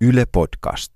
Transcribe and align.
Yle 0.00 0.26
Podcast. 0.26 0.92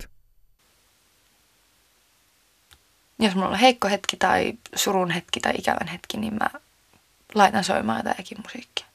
Jos 3.18 3.34
mulla 3.34 3.48
on 3.48 3.54
heikko 3.54 3.88
hetki 3.88 4.16
tai 4.16 4.54
surun 4.74 5.10
hetki 5.10 5.40
tai 5.40 5.52
ikävän 5.58 5.88
hetki, 5.88 6.16
niin 6.16 6.34
mä 6.34 6.60
laitan 7.34 7.64
soimaan 7.64 8.02
jotakin 8.06 8.38
musiikkia. 8.42 8.86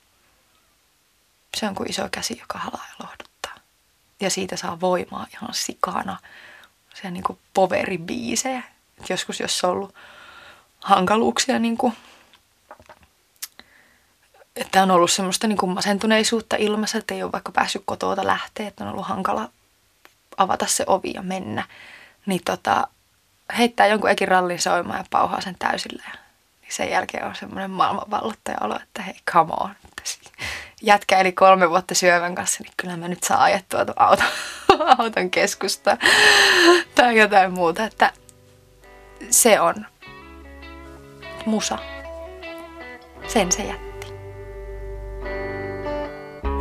Se 1.57 1.67
on 1.67 1.75
kuin 1.75 1.89
iso 1.89 2.09
käsi, 2.12 2.38
joka 2.39 2.59
halaa 2.59 2.85
ja 2.89 3.05
lohduttaa. 3.05 3.55
Ja 4.20 4.29
siitä 4.29 4.55
saa 4.55 4.79
voimaa 4.79 5.28
ihan 5.33 5.54
sikana. 5.54 6.19
Se 6.93 7.11
niin 7.11 7.23
kuin 7.23 7.39
poveribiisejä. 7.53 8.63
Et 9.01 9.09
joskus, 9.09 9.39
jos 9.39 9.63
on 9.63 9.69
ollut 9.69 9.95
hankaluuksia, 10.81 11.59
niin 11.59 11.77
kuin, 11.77 11.93
että 14.55 14.83
on 14.83 14.91
ollut 14.91 15.11
semmoista 15.11 15.47
niin 15.47 15.57
kuin 15.57 15.69
masentuneisuutta 15.69 16.55
ilmassa, 16.55 16.97
että 16.97 17.13
ei 17.13 17.23
ole 17.23 17.31
vaikka 17.31 17.51
päässyt 17.51 17.83
kotoa 17.85 18.15
lähteä, 18.23 18.67
että 18.67 18.83
on 18.83 18.91
ollut 18.91 19.07
hankala 19.07 19.49
avata 20.38 20.65
se 20.65 20.83
ovi 20.88 21.11
ja 21.13 21.21
mennä, 21.21 21.63
niin 22.25 22.41
tota, 22.45 22.88
heittää 23.57 23.88
jonkun 23.88 24.09
ekin 24.09 24.27
rallin 24.27 24.62
soimaan 24.62 24.99
ja 24.99 25.05
pauhaa 25.09 25.41
sen 25.41 25.55
täysillä. 25.59 26.03
Ja 26.07 26.67
sen 26.70 26.89
jälkeen 26.89 27.25
on 27.25 27.35
semmoinen 27.35 27.71
maailmanvallottaja 27.71 28.57
olo, 28.62 28.76
että 28.84 29.02
hei, 29.02 29.15
come 29.31 29.53
on. 29.59 29.70
Jätkä 30.81 31.20
eli 31.20 31.31
kolme 31.31 31.70
vuotta 31.70 31.95
syövän 31.95 32.35
kanssa, 32.35 32.63
niin 32.63 32.73
kyllä 32.77 32.98
mä 32.98 33.07
nyt 33.07 33.23
saa 33.23 33.43
ajettua 33.43 33.85
tuon 33.85 34.02
auton, 34.02 34.27
auton 34.98 35.29
keskusta 35.29 35.98
tai 36.95 37.20
jotain 37.20 37.54
muuta. 37.54 37.85
Että 37.85 38.12
se 39.29 39.59
on 39.59 39.85
musa. 41.45 41.77
Sen 43.27 43.51
se 43.51 43.63
jättää. 43.63 43.87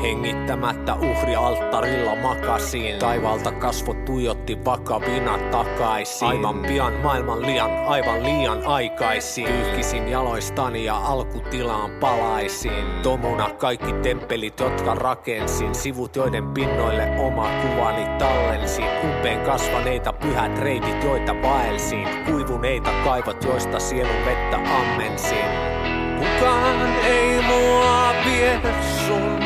Hengittämättä 0.03 0.95
uhri 0.95 1.37
alttarilla 1.37 2.17
makasin. 2.17 2.99
Taivalta 2.99 3.53
kasvot 3.53 4.05
tuijotti 4.05 4.65
vakavina 4.65 5.39
takaisin. 5.39 6.29
Aivan 6.29 6.59
pian 6.59 6.93
maailman 6.93 7.43
liian, 7.43 7.71
aivan 7.87 8.23
liian 8.23 8.67
aikaisin. 8.67 9.47
Pyyhkisin 9.47 10.09
jaloistani 10.09 10.85
ja 10.85 10.97
alkutilaan 10.97 11.91
palaisin. 11.91 12.85
Tomuna 13.03 13.51
kaikki 13.51 13.93
temppelit, 13.93 14.61
jotka 14.61 14.95
rakensin. 14.95 15.75
Sivut, 15.75 16.17
joiden 16.17 16.47
pinnoille 16.47 17.17
oma 17.19 17.49
kuvani 17.63 18.07
tallensin. 18.19 18.87
Umpeen 19.05 19.41
kasvaneita 19.41 20.13
pyhät 20.13 20.59
reitit, 20.59 21.05
joita 21.05 21.35
vaelsin. 21.43 22.09
Kuivuneita 22.27 22.91
kaivot, 23.05 23.45
joista 23.45 23.81
sielun 23.81 24.25
vettä 24.27 24.57
ammensin. 24.57 25.77
Kukaan 26.19 27.05
ei 27.05 27.43
mua 27.43 28.13
vie 28.25 28.61
sun 29.07 29.46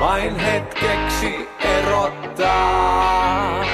vain 0.00 0.36
hetkeksi 0.36 1.48
erottaa. 1.60 3.64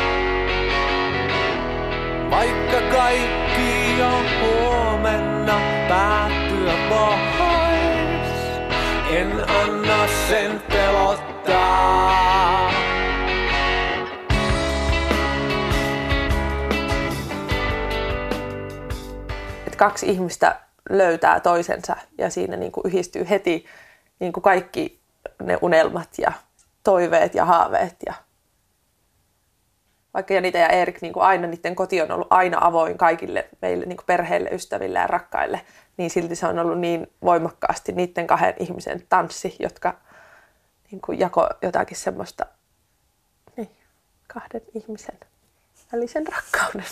Vaikka 2.31 2.81
kaikki 2.97 3.99
jo 3.99 4.11
huomenna 4.41 5.61
päättyä 5.89 6.75
pois, 6.89 8.29
en 9.11 9.33
anna 9.63 10.07
sen 10.29 10.63
pelottaa. 10.69 12.05
kaksi 19.77 20.11
ihmistä 20.11 20.61
löytää 20.91 21.41
toisensa 21.41 21.97
ja 22.19 22.31
siinä 22.31 22.57
niin 22.57 22.73
kuin 22.73 22.87
yhdistyy 22.87 23.27
heti 23.31 23.67
niin 24.21 24.33
kuin 24.33 24.43
kaikki 24.43 25.04
ne 25.43 25.59
unelmat 25.63 26.09
ja 26.19 26.33
toiveet 26.85 27.35
ja 27.35 27.45
haaveet. 27.45 27.97
Ja 28.07 28.15
vaikka 30.15 30.35
Janita 30.35 30.59
ja 30.59 30.69
Erik, 30.69 31.03
niin 31.03 31.13
kuin 31.13 31.25
aina 31.25 31.47
niiden 31.47 31.75
koti 31.75 32.03
on 32.03 32.13
ollut 32.13 32.27
aina 32.31 32.59
avoin 32.61 32.99
kaikille 32.99 33.49
meille 33.63 33.87
niin 33.87 33.97
kuin 33.97 34.07
perheille, 34.07 34.49
ystäville 34.49 34.99
ja 34.99 35.07
rakkaille, 35.07 35.61
niin 35.97 36.11
silti 36.11 36.37
se 36.37 36.47
on 36.47 36.59
ollut 36.59 36.79
niin 36.79 37.13
voimakkaasti 37.25 37.93
niiden 37.93 38.27
kahden 38.27 38.55
ihmisen 38.59 39.03
tanssi, 39.09 39.57
jotka 39.59 39.95
niin 40.91 41.01
kuin 41.01 41.19
jako 41.19 41.49
jotakin 41.63 41.97
semmoista 41.97 42.47
niin, 43.57 43.71
kahden 44.27 44.63
ihmisen 44.75 45.19
välisen 45.93 46.27
rakkauden. 46.27 46.85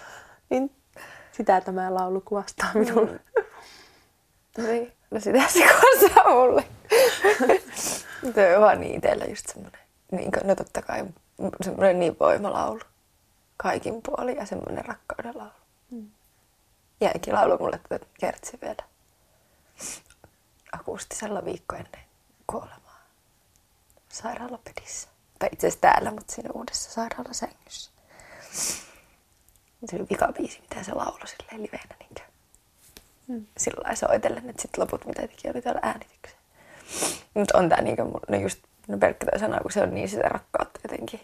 niin 0.50 0.70
sitä 1.32 1.60
tämä 1.60 1.94
laulu 1.94 2.20
kuvastaa 2.20 2.70
minulle. 2.74 3.20
Mm. 4.58 4.90
No 5.10 5.20
sitä 5.20 5.48
se 5.48 5.60
kuvastaa 5.60 6.34
mulle. 6.34 6.64
Tuo 8.34 8.56
on 8.56 8.60
vaan 8.60 8.80
niin 8.80 8.94
itsellä 8.94 9.24
just 9.24 9.48
semmoinen, 9.48 9.80
niin, 10.10 10.30
no 10.44 10.54
totta 10.54 10.82
kai 10.82 11.04
semmoinen 11.64 12.00
niin 12.00 12.16
voimalaulu 12.20 12.80
kaikin 13.56 14.02
puolin 14.02 14.36
ja 14.36 14.46
semmoinen 14.46 14.84
rakkauden 14.84 15.38
laulu. 15.38 15.52
Mm. 15.90 16.10
Jäikin 17.00 17.34
laulu 17.34 17.58
mulle 17.58 17.80
tätä 17.88 18.06
kertsi 18.20 18.58
vielä 18.62 18.84
akustisella 20.72 21.44
viikko 21.44 21.76
ennen 21.76 22.04
kuolemaa 22.46 23.00
sairaalapedissä. 24.08 25.08
Tai 25.38 25.48
itse 25.52 25.66
asiassa 25.66 25.80
täällä, 25.80 26.10
mutta 26.10 26.32
siinä 26.34 26.50
uudessa 26.54 26.90
sairaalasängyssä. 26.90 27.90
Se 29.84 29.96
oli 29.96 30.06
vikabiisi, 30.10 30.60
mitä 30.60 30.82
se 30.82 30.92
lauloi 30.94 31.28
silleen 31.28 31.62
liveenä. 31.62 31.94
Niin 32.00 32.09
mm. 33.30 33.46
Sillä 33.56 33.94
soitellen, 33.94 34.50
että 34.50 34.62
sitten 34.62 34.82
loput, 34.82 35.06
mitä 35.06 35.22
teki, 35.22 35.50
oli 35.50 35.62
täällä 35.62 35.80
äänityksen. 35.82 36.38
Mutta 37.34 37.58
on 37.58 37.68
tää 37.68 37.82
niinku, 37.82 38.20
no 38.28 38.36
just 38.36 38.58
no 38.88 38.98
pelkkä 38.98 39.26
toi 39.26 39.38
sana, 39.40 39.60
kun 39.60 39.72
se 39.72 39.82
on 39.82 39.94
niin 39.94 40.08
sitä 40.08 40.28
rakkautta 40.28 40.80
jotenkin. 40.84 41.20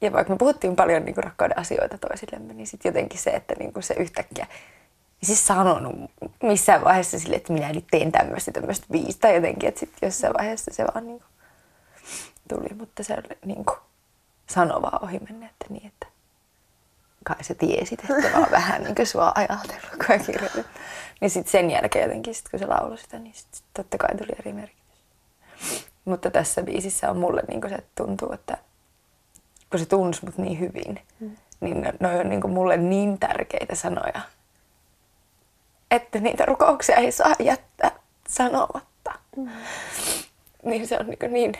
Ja 0.00 0.12
vaikka 0.12 0.32
me 0.32 0.38
puhuttiin 0.38 0.76
paljon 0.76 1.04
niinku 1.04 1.20
rakkauden 1.20 1.58
asioita 1.58 1.98
toisillemme, 1.98 2.54
niin 2.54 2.66
sitten 2.66 2.90
jotenkin 2.90 3.18
se, 3.18 3.30
että 3.30 3.54
niinku 3.58 3.82
se 3.82 3.94
yhtäkkiä 3.94 4.46
siis 5.22 5.46
sanonut 5.46 6.10
missään 6.42 6.84
vaiheessa 6.84 7.18
sille, 7.18 7.36
että 7.36 7.52
minä 7.52 7.72
nyt 7.72 7.86
teen 7.90 8.12
tämmöistä 8.12 8.52
tämmöistä 8.52 8.86
biistä 8.92 9.30
jotenkin, 9.30 9.68
että 9.68 9.80
sitten 9.80 10.06
jossain 10.06 10.34
vaiheessa 10.38 10.70
se 10.74 10.84
vaan 10.94 11.06
niinku 11.06 11.24
tuli, 12.48 12.74
mutta 12.78 13.04
se 13.04 13.14
oli 13.14 13.38
niinku 13.44 13.76
sanovaa 14.50 14.98
ohi 15.02 15.18
mennä, 15.18 15.46
että 15.46 15.66
niin, 15.68 15.86
että 15.86 16.06
kai 17.24 17.44
sä 17.44 17.54
tiesit, 17.54 18.00
että 18.00 18.30
mä 18.30 18.38
oon 18.38 18.50
vähän 18.50 18.82
niin 18.82 18.94
kuin 18.94 19.06
sua 19.06 19.32
ajatellut, 19.34 19.90
kun 19.90 20.06
mä 20.08 20.18
kirjoitin. 20.18 20.64
Niin 21.20 21.30
sitten 21.30 21.50
sen 21.50 21.70
jälkeen 21.70 22.02
jotenkin, 22.02 22.34
sit 22.34 22.48
kun 22.48 22.58
se 22.58 22.66
lauloi 22.66 22.98
sitä, 22.98 23.18
niin 23.18 23.34
sit 23.34 23.64
totta 23.74 23.98
kai 23.98 24.16
tuli 24.16 24.38
eri 24.38 24.52
merkitys. 24.52 24.82
Mutta 26.04 26.30
tässä 26.30 26.62
biisissä 26.62 27.10
on 27.10 27.16
mulle 27.16 27.42
niin 27.48 27.68
se, 27.68 27.74
että 27.74 28.04
tuntuu, 28.04 28.32
että 28.32 28.58
kun 29.70 29.80
se 29.80 29.86
tunsi 29.86 30.24
mut 30.24 30.38
niin 30.38 30.60
hyvin, 30.60 31.00
mm. 31.20 31.36
niin 31.60 31.80
ne, 31.80 31.92
ne 32.00 32.20
on 32.20 32.28
niin 32.28 32.40
kuin 32.40 32.52
mulle 32.52 32.76
niin 32.76 33.18
tärkeitä 33.18 33.74
sanoja, 33.74 34.20
että 35.90 36.18
niitä 36.18 36.44
rukouksia 36.44 36.96
ei 36.96 37.12
saa 37.12 37.34
jättää 37.38 37.90
sanomatta. 38.28 39.14
Mm. 39.36 39.48
Niin 40.62 40.88
se 40.88 40.98
on 40.98 41.06
niin, 41.06 41.32
niin 41.32 41.54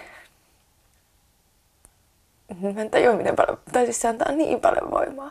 Mä 2.61 2.81
en 2.81 2.91
tajua, 2.91 3.17
miten 3.17 3.37
paljon, 3.37 3.59
tai 3.73 3.85
siis 3.85 4.01
se 4.01 4.09
antaa 4.09 4.33
niin 4.33 4.61
paljon 4.61 4.91
voimaa 4.91 5.31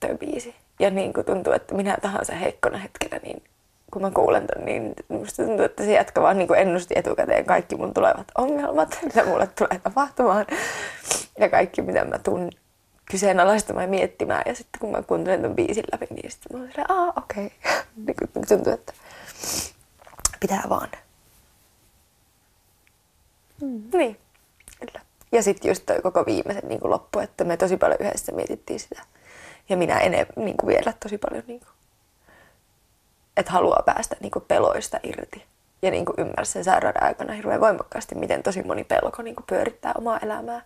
toi 0.00 0.18
biisi. 0.18 0.54
Ja 0.78 0.90
niin 0.90 1.12
kuin 1.12 1.26
tuntuu, 1.26 1.52
että 1.52 1.74
minä 1.74 1.96
tahansa 2.02 2.34
heikkona 2.34 2.78
hetkellä, 2.78 3.20
niin 3.22 3.42
kun 3.90 4.02
mä 4.02 4.10
kuulen 4.10 4.46
ton, 4.46 4.64
niin 4.64 4.94
musta 5.08 5.44
tuntuu, 5.44 5.64
että 5.64 5.84
se 5.84 5.92
jatkaa 5.92 6.24
vaan 6.24 6.38
niin 6.38 6.48
kuin 6.48 6.60
ennusti 6.60 6.94
etukäteen 6.96 7.44
kaikki 7.44 7.76
mun 7.76 7.94
tulevat 7.94 8.26
ongelmat, 8.38 8.98
mitä 9.04 9.24
mulle 9.24 9.46
tulee 9.46 9.80
tapahtumaan. 9.82 10.46
Ja 11.38 11.48
kaikki, 11.48 11.82
mitä 11.82 12.04
mä 12.04 12.18
tuun 12.18 12.50
kyseenalaistamaan 13.10 13.84
ja 13.84 13.90
miettimään. 13.90 14.42
Ja 14.46 14.54
sitten 14.54 14.80
kun 14.80 14.90
mä 14.90 15.02
kuuntelen 15.02 15.42
ton 15.42 15.54
biisin 15.54 15.84
läpi, 15.92 16.06
niin 16.10 16.30
sitten 16.30 16.56
mä 16.56 16.62
oon 16.62 16.72
silleen, 16.72 16.90
aa 16.90 17.12
okei. 17.16 17.46
Okay. 17.46 17.82
niin 18.06 18.48
tuntuu, 18.48 18.72
että 18.72 18.92
pitää 20.40 20.62
vaan. 20.68 20.88
Mm. 23.60 23.82
Niin, 23.92 24.16
kyllä. 24.80 25.00
Ja 25.32 25.42
sitten 25.42 25.68
just 25.68 25.86
toi 25.86 26.02
koko 26.02 26.26
viimeisen 26.26 26.68
niin 26.68 26.80
loppu, 26.82 27.18
että 27.18 27.44
me 27.44 27.56
tosi 27.56 27.76
paljon 27.76 28.00
yhdessä 28.00 28.32
mietittiin 28.32 28.80
sitä 28.80 29.02
ja 29.70 29.76
minä 29.76 29.98
en 29.98 30.26
niin 30.36 30.56
kuin 30.56 30.68
vielä 30.68 30.92
tosi 31.00 31.18
paljon, 31.18 31.44
niin 31.46 31.60
kuin, 31.60 31.70
että 33.36 33.52
haluaa 33.52 33.82
päästä 33.86 34.16
niin 34.20 34.30
kuin 34.30 34.44
peloista 34.48 35.00
irti. 35.02 35.44
Ja 35.82 35.90
niin 35.90 36.04
kuin 36.04 36.14
ymmärsi 36.18 36.52
sen 36.52 36.64
sairauden 36.64 37.02
aikana 37.02 37.32
hirveän 37.32 37.60
voimakkaasti, 37.60 38.14
miten 38.14 38.42
tosi 38.42 38.62
moni 38.62 38.84
pelko 38.84 39.22
niin 39.22 39.34
kuin 39.36 39.46
pyörittää 39.46 39.92
omaa 39.98 40.18
elämää. 40.18 40.62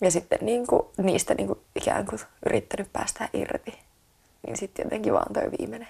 Ja 0.00 0.10
sitten 0.10 0.38
niin 0.42 0.66
kuin, 0.66 0.82
niistä 0.96 1.34
niin 1.34 1.46
kuin 1.46 1.60
ikään 1.76 2.06
kuin 2.06 2.20
yrittänyt 2.46 2.92
päästä 2.92 3.28
irti. 3.32 3.78
Niin 4.46 4.56
sitten 4.56 4.84
jotenkin 4.84 5.12
vaan 5.12 5.32
toi 5.32 5.50
viimeinen. 5.58 5.88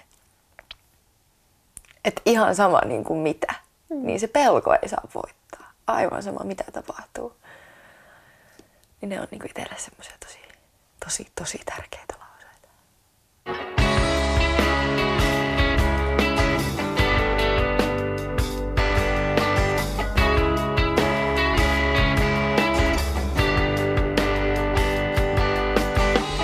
Että 2.05 2.21
ihan 2.25 2.55
sama 2.55 2.81
niin 2.85 3.03
kuin 3.03 3.19
mitä, 3.19 3.53
mm. 3.89 4.05
niin 4.05 4.19
se 4.19 4.27
pelko 4.27 4.73
ei 4.73 4.89
saa 4.89 5.07
voittaa. 5.15 5.71
Aivan 5.87 6.23
sama 6.23 6.43
mitä 6.43 6.63
tapahtuu. 6.73 7.33
Niin 9.01 9.09
ne 9.09 9.21
on 9.21 9.27
niin 9.31 9.39
kuin 9.39 9.49
itselle 9.49 9.75
semmoisia 9.77 10.15
tosi 10.19 10.48
tosi, 11.05 11.27
tosi 11.35 11.59
tärkeitä 11.65 12.13
lauseita. 12.19 12.67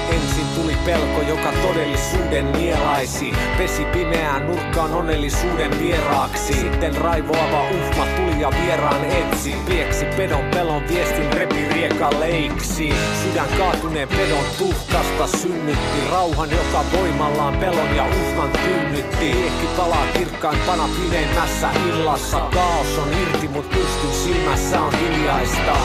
Ensin 0.09 0.47
tuli 0.55 0.75
pelko 0.85 1.14
joka 1.27 1.51
todellisuuden 1.61 2.51
nielaisi. 2.51 3.33
Pesi 3.57 3.85
pimeään 3.85 4.47
nurkkaan 4.47 4.93
onnellisuuden 4.93 5.79
vieraaksi. 5.79 6.53
Sitten 6.53 6.95
raivoava 6.95 7.69
uhma 7.69 8.05
tuli 8.15 8.41
ja 8.41 8.51
vieraan 8.63 9.05
etsi. 9.05 9.55
Pieksi 9.65 10.05
pedon 10.05 10.45
pelon 10.53 10.87
viestin 10.87 11.33
repi 11.33 11.67
rieka 11.69 12.09
leiksi. 12.19 12.93
Sydän 13.23 13.49
kaatuneen 13.57 14.07
pedon 14.07 14.45
tuhkasta 14.57 15.37
synnytti 15.37 16.09
rauhan, 16.11 16.51
joka 16.51 16.85
voimallaan 16.97 17.57
pelon 17.57 17.95
ja 17.95 18.05
uhman 18.05 18.49
tynnytti. 18.51 19.31
Ehkä 19.31 19.67
palaa 19.77 20.05
kirkkaimpana 20.17 20.89
pimeimmässä 21.01 21.69
illassa. 21.89 22.39
Kaos 22.39 22.97
on 22.97 23.09
irti, 23.21 23.47
mut 23.47 23.69
pystyn 23.69 24.13
silmässä 24.23 24.81
on 24.81 24.93
hiljaista. 24.93 25.77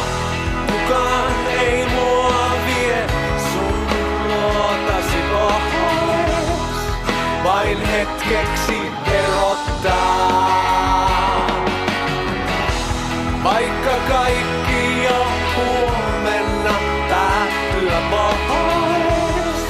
Kukaan 0.66 1.32
ei 1.60 1.86
mua 1.86 2.50
vie 2.66 3.19
luotasi 4.90 5.18
pois. 5.32 6.46
Vain 7.44 7.86
hetkeksi 7.86 8.78
erottaa. 9.14 10.50
Vaikka 13.44 13.90
kaikki 14.08 15.04
jo 15.04 15.26
huomenna 15.56 16.74
päättyä 17.08 18.00
pois, 18.10 19.60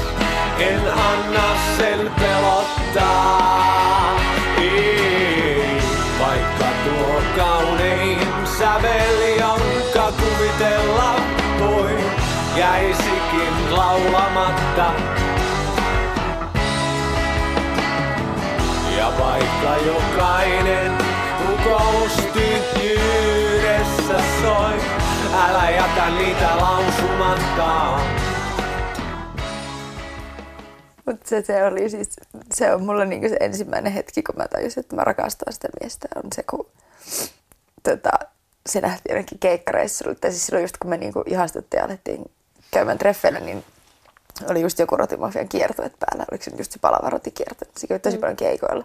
en 0.58 0.80
anna 0.92 1.56
sen 1.78 2.10
pelottaa. 2.20 4.16
Ei, 4.58 5.80
vaikka 6.20 6.64
tuo 6.84 7.22
kaunein 7.36 8.28
sävel, 8.58 9.38
jonka 9.38 10.12
kuvitella 10.12 11.14
voi, 11.58 11.96
jäisikin 12.56 13.19
laulamatta. 13.80 14.92
Ja 18.96 19.12
vaikka 19.18 19.76
jokainen 19.86 20.92
rukous 21.48 22.12
tyhjyydessä 22.32 24.20
soi, 24.42 24.80
älä 25.34 25.70
jätä 25.70 26.10
niitä 26.10 26.56
lausumatta. 26.56 27.98
Mutta 31.06 31.28
se, 31.28 31.42
se, 31.42 31.64
oli 31.64 31.90
siis, 31.90 32.16
se 32.52 32.74
on 32.74 32.84
mulla 32.84 33.04
niinku 33.04 33.28
se 33.28 33.36
ensimmäinen 33.40 33.92
hetki, 33.92 34.22
kun 34.22 34.34
mä 34.36 34.48
tajusin, 34.48 34.80
että 34.80 34.96
mä 34.96 35.04
rakastan 35.04 35.52
sitä 35.52 35.68
miestä, 35.80 36.08
on 36.16 36.22
se, 36.34 36.42
kun 36.42 36.66
tota, 37.82 38.10
se 38.68 38.82
lähti 38.82 39.08
jonnekin 39.08 39.38
keikkareissulle. 39.38 40.14
Tai 40.14 40.30
siis 40.30 40.46
silloin 40.46 40.64
just 40.64 40.76
kun 40.76 40.90
me 40.90 40.96
niinku 40.96 41.22
ihastuttiin 41.26 41.78
ja 41.78 41.84
alettiin 41.84 42.30
käymään 42.70 42.98
treffeillä, 42.98 43.40
niin 43.40 43.64
oli 44.48 44.60
just 44.60 44.78
joku 44.78 44.96
rotimafian 44.96 45.48
kiertueet 45.48 45.92
päällä. 46.00 46.24
Oliko 46.30 46.44
se 46.44 46.50
just 46.58 46.72
se 46.72 46.78
palava 46.78 47.10
rotikierto? 47.10 47.64
Se 47.76 47.86
kävi 47.86 47.98
tosi 47.98 48.18
paljon 48.18 48.36
keikoilla. 48.36 48.84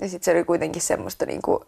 Ja 0.00 0.08
sitten 0.08 0.24
se 0.24 0.30
oli 0.30 0.44
kuitenkin 0.44 0.82
semmoista 0.82 1.26
niinku, 1.26 1.64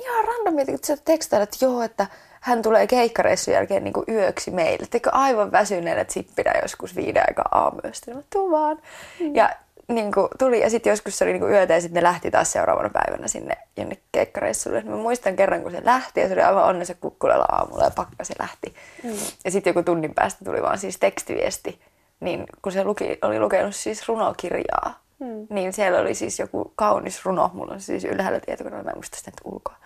ihan 0.00 0.24
randomia, 0.24 0.64
että 0.68 0.86
sä 0.86 0.96
tekstailla, 0.96 1.42
että 1.42 1.64
joo, 1.64 1.82
että 1.82 2.06
hän 2.40 2.62
tulee 2.62 2.86
keikkareissun 2.86 3.54
jälkeen 3.54 3.84
niinku 3.84 4.04
yöksi 4.08 4.50
meille. 4.50 4.86
Teikö 4.90 5.10
aivan 5.12 5.52
väsyneenä 5.52 6.04
sippinä 6.08 6.52
joskus 6.62 6.96
viiden 6.96 7.24
aikaa 7.28 7.48
aamuyöstä? 7.52 8.06
Niin 8.06 8.16
mä 8.16 8.22
tuun 8.32 8.50
vaan. 8.50 8.78
Mm. 9.20 9.34
Ja 9.34 9.50
niin 9.88 10.12
kuin, 10.12 10.28
tuli 10.38 10.60
ja 10.60 10.70
sitten 10.70 10.90
joskus 10.90 11.18
se 11.18 11.24
oli 11.24 11.32
niin 11.32 11.40
kuin 11.40 11.52
yötä 11.52 11.74
ja 11.74 11.80
sitten 11.80 11.94
ne 11.94 12.02
lähti 12.02 12.30
taas 12.30 12.52
seuraavana 12.52 12.90
päivänä 12.90 13.28
sinne 13.28 13.56
jonne 13.76 13.96
keikkareissulle. 14.12 14.82
Mä 14.82 14.96
muistan 14.96 15.36
kerran, 15.36 15.62
kun 15.62 15.70
se 15.70 15.84
lähti 15.84 16.20
ja 16.20 16.28
se 16.28 16.34
oli 16.34 16.42
aivan 16.42 16.64
onnessa 16.64 16.94
kukkulella 16.94 17.44
aamulla 17.44 17.84
ja 17.84 17.90
pakka 17.90 18.24
se 18.24 18.34
lähti. 18.38 18.74
Mm. 19.02 19.10
Ja 19.44 19.50
sitten 19.50 19.70
joku 19.70 19.82
tunnin 19.82 20.14
päästä 20.14 20.44
tuli 20.44 20.62
vaan 20.62 20.78
siis 20.78 20.98
tekstiviesti, 20.98 21.80
niin 22.20 22.46
kun 22.62 22.72
se 22.72 22.84
luki, 22.84 23.18
oli 23.22 23.40
lukenut 23.40 23.74
siis 23.74 24.08
runokirjaa, 24.08 25.00
mm. 25.18 25.46
niin 25.50 25.72
siellä 25.72 25.98
oli 25.98 26.14
siis 26.14 26.38
joku 26.38 26.72
kaunis 26.76 27.24
runo. 27.24 27.50
Mulla 27.54 27.72
on 27.72 27.80
siis 27.80 28.04
ylhäällä 28.04 28.40
tietokoneella, 28.40 28.84
mä 28.84 28.90
en 28.90 28.96
muista 28.96 29.18
sitä 29.18 29.30
ulkoa. 29.44 29.76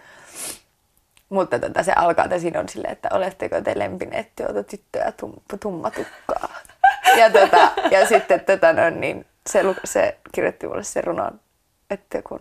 Mutta 1.29 1.59
tota, 1.59 1.83
se 1.83 1.93
alkaa, 1.93 2.25
että 2.25 2.39
siinä 2.39 2.61
on 2.61 2.69
silleen, 2.69 2.93
että 2.93 3.09
oletteko 3.13 3.61
te 3.61 3.79
lempineet 3.79 4.29
tuota 4.37 4.63
tyttöä 4.63 5.13
tum, 5.13 5.33
tummatukkaa. 5.61 6.49
ja, 7.19 7.31
tota, 7.31 7.71
ja 7.91 8.07
sitten 8.07 8.41
tota, 8.41 8.73
no, 8.73 8.91
niin, 8.91 9.27
se, 9.49 9.63
se 9.85 10.19
kirjoitti 10.33 10.69
mulle 10.69 10.85
sen 10.85 11.05
runon, 11.05 11.41
että 11.91 12.23
kun 12.23 12.41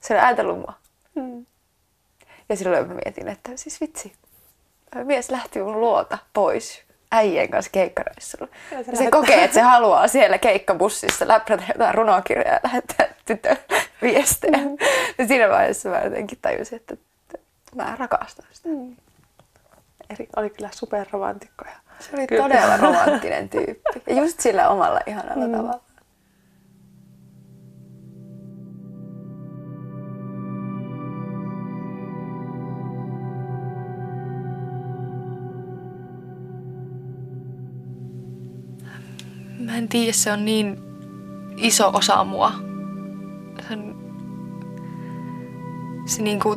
se 0.00 0.14
on 0.14 0.20
ajatellut 0.20 0.58
mua. 0.58 0.74
Hmm. 1.14 1.46
Ja 2.48 2.56
silloin 2.56 2.88
mä 2.88 2.94
mietin, 2.94 3.28
että 3.28 3.50
siis 3.54 3.80
vitsi, 3.80 4.12
mies 5.04 5.30
lähti 5.30 5.62
mun 5.62 5.80
luota 5.80 6.18
pois 6.32 6.82
äijien 7.12 7.50
kanssa 7.50 7.70
keikkareissulla. 7.70 8.48
Ja 8.70 8.84
se, 8.84 8.90
ja 8.90 8.96
se 8.96 9.10
kokee, 9.10 9.44
että 9.44 9.54
se 9.54 9.60
haluaa 9.60 10.08
siellä 10.08 10.38
keikkabussissa 10.38 11.28
läprätä 11.28 11.64
jotain 11.68 11.94
runokirjaa 11.94 12.54
ja 12.54 12.60
lähettää 12.64 13.06
tytön 13.26 13.56
viestejä. 14.02 14.58
Mm. 14.58 14.76
Ja 15.18 15.26
siinä 15.26 15.48
vaiheessa 15.48 15.88
mä 15.88 16.00
jotenkin 16.00 16.38
tajusin, 16.42 16.76
että, 16.76 16.94
että 16.94 17.38
mä 17.74 17.96
rakastan 17.98 18.46
sitä. 18.52 18.68
Mm. 18.68 18.96
Eri, 20.10 20.28
oli 20.36 20.50
kyllä 20.50 20.70
superromantikko. 20.72 21.64
Se 21.98 22.10
oli 22.14 22.26
kyllä. 22.26 22.42
todella 22.42 22.76
romanttinen 22.86 23.48
tyyppi. 23.48 24.02
Ja 24.06 24.14
just 24.14 24.40
sillä 24.40 24.68
omalla 24.68 25.00
ihanalla 25.06 25.46
mm. 25.46 25.52
tavalla. 25.52 25.80
En 39.78 39.88
tiedä, 39.88 40.12
se 40.12 40.32
on 40.32 40.44
niin 40.44 40.78
iso 41.56 41.90
osa 41.94 42.24
mua. 42.24 42.52
Se, 43.68 43.74
on, 43.74 43.98
se 46.06 46.22
niinku, 46.22 46.56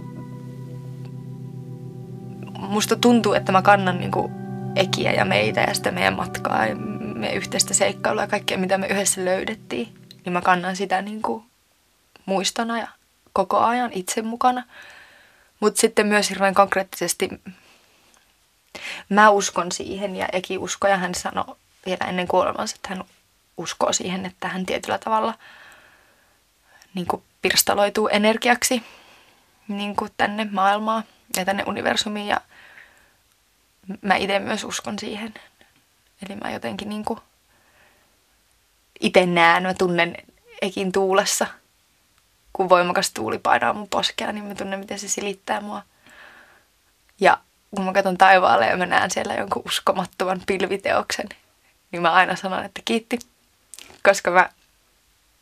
musta 2.57 2.95
tuntuu, 2.95 3.33
että 3.33 3.51
mä 3.51 3.61
kannan 3.61 3.99
niinku 3.99 4.31
Ekiä 4.75 5.11
ja 5.11 5.25
meitä 5.25 5.61
ja 5.61 5.73
sitä 5.73 5.91
meidän 5.91 6.13
matkaa 6.13 6.65
ja 6.65 6.75
meidän 6.75 7.37
yhteistä 7.37 7.73
seikkailua 7.73 8.21
ja 8.21 8.27
kaikkea, 8.27 8.57
mitä 8.57 8.77
me 8.77 8.87
yhdessä 8.87 9.25
löydettiin. 9.25 9.93
Niin 10.25 10.33
mä 10.33 10.41
kannan 10.41 10.75
sitä 10.75 11.01
niinku 11.01 11.45
muistona 12.25 12.79
ja 12.79 12.87
koko 13.33 13.57
ajan 13.57 13.91
itse 13.93 14.21
mukana. 14.21 14.63
Mutta 15.59 15.81
sitten 15.81 16.07
myös 16.07 16.29
hirveän 16.29 16.53
konkreettisesti 16.53 17.29
mä 19.09 19.29
uskon 19.29 19.71
siihen 19.71 20.15
ja 20.15 20.27
Eki 20.31 20.57
usko 20.57 20.87
ja 20.87 20.97
hän 20.97 21.15
sanoi 21.15 21.55
vielä 21.85 22.09
ennen 22.09 22.27
kuolemansa, 22.27 22.75
että 22.75 22.89
hän 22.89 23.03
uskoo 23.57 23.93
siihen, 23.93 24.25
että 24.25 24.47
hän 24.47 24.65
tietyllä 24.65 24.97
tavalla 24.97 25.33
niin 26.93 27.07
kuin 27.07 27.23
pirstaloituu 27.41 28.07
energiaksi 28.07 28.83
niin 29.67 29.95
kuin 29.95 30.11
tänne 30.17 30.47
maailmaan 30.51 31.03
ja 31.37 31.45
tänne 31.45 31.63
universumiin 31.67 32.27
ja 32.27 32.41
mä 34.01 34.15
itse 34.15 34.39
myös 34.39 34.63
uskon 34.63 34.99
siihen. 34.99 35.33
Eli 36.25 36.35
mä 36.35 36.51
jotenkin 36.51 36.89
niin 36.89 37.05
kuin 37.05 37.19
itse 38.99 39.25
näen, 39.25 39.63
mä 39.63 39.73
tunnen 39.73 40.15
ekin 40.61 40.91
tuulessa, 40.91 41.47
kun 42.53 42.69
voimakas 42.69 43.11
tuuli 43.11 43.39
painaa 43.39 43.73
mun 43.73 43.89
poskea, 43.89 44.31
niin 44.31 44.43
mä 44.43 44.55
tunnen, 44.55 44.79
miten 44.79 44.99
se 44.99 45.07
silittää 45.07 45.61
mua. 45.61 45.81
Ja 47.19 47.37
kun 47.75 47.85
mä 47.85 47.93
katson 47.93 48.17
taivaalle 48.17 48.65
ja 48.65 48.77
mä 48.77 48.85
näen 48.85 49.11
siellä 49.11 49.33
jonkun 49.33 49.63
uskomattoman 49.65 50.41
pilviteoksen, 50.45 51.29
niin 51.91 52.01
mä 52.01 52.11
aina 52.11 52.35
sanon, 52.35 52.65
että 52.65 52.81
kiitti. 52.85 53.19
Koska 54.03 54.31
mä, 54.31 54.49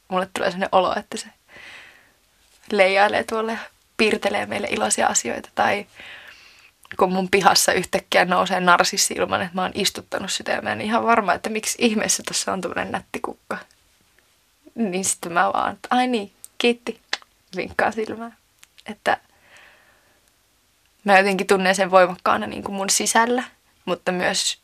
mulle 0.07 0.29
tulee 0.33 0.51
sellainen 0.51 0.69
olo, 0.71 0.95
että 0.95 1.17
se 1.17 1.27
leijailee 2.71 3.23
tuolle 3.23 3.51
ja 3.51 3.57
piirtelee 3.97 4.45
meille 4.45 4.67
iloisia 4.71 5.07
asioita. 5.07 5.49
Tai 5.55 5.85
kun 6.97 7.13
mun 7.13 7.29
pihassa 7.29 7.73
yhtäkkiä 7.73 8.25
nousee 8.25 8.59
narsissi 8.59 9.13
ilman, 9.13 9.41
että 9.41 9.55
mä 9.55 9.61
oon 9.61 9.71
istuttanut 9.73 10.31
sitä 10.31 10.51
ja 10.51 10.61
mä 10.61 10.71
en 10.71 10.81
ihan 10.81 11.05
varma, 11.05 11.33
että 11.33 11.49
miksi 11.49 11.77
ihmeessä 11.81 12.23
tuossa 12.27 12.53
on 12.53 12.61
tämmöinen 12.61 12.91
nätti 12.91 13.19
kukka. 13.19 13.57
Niin 14.75 15.05
sitten 15.05 15.31
mä 15.31 15.53
vaan, 15.53 15.73
että 15.73 15.87
ai 15.91 16.07
niin, 16.07 16.31
kiitti, 16.57 16.99
vinkkaa 17.55 17.91
silmään. 17.91 18.37
Että 18.85 19.17
mä 21.03 21.17
jotenkin 21.17 21.47
tunnen 21.47 21.75
sen 21.75 21.91
voimakkaana 21.91 22.47
niin 22.47 22.63
kuin 22.63 22.75
mun 22.75 22.89
sisällä, 22.89 23.43
mutta 23.85 24.11
myös 24.11 24.59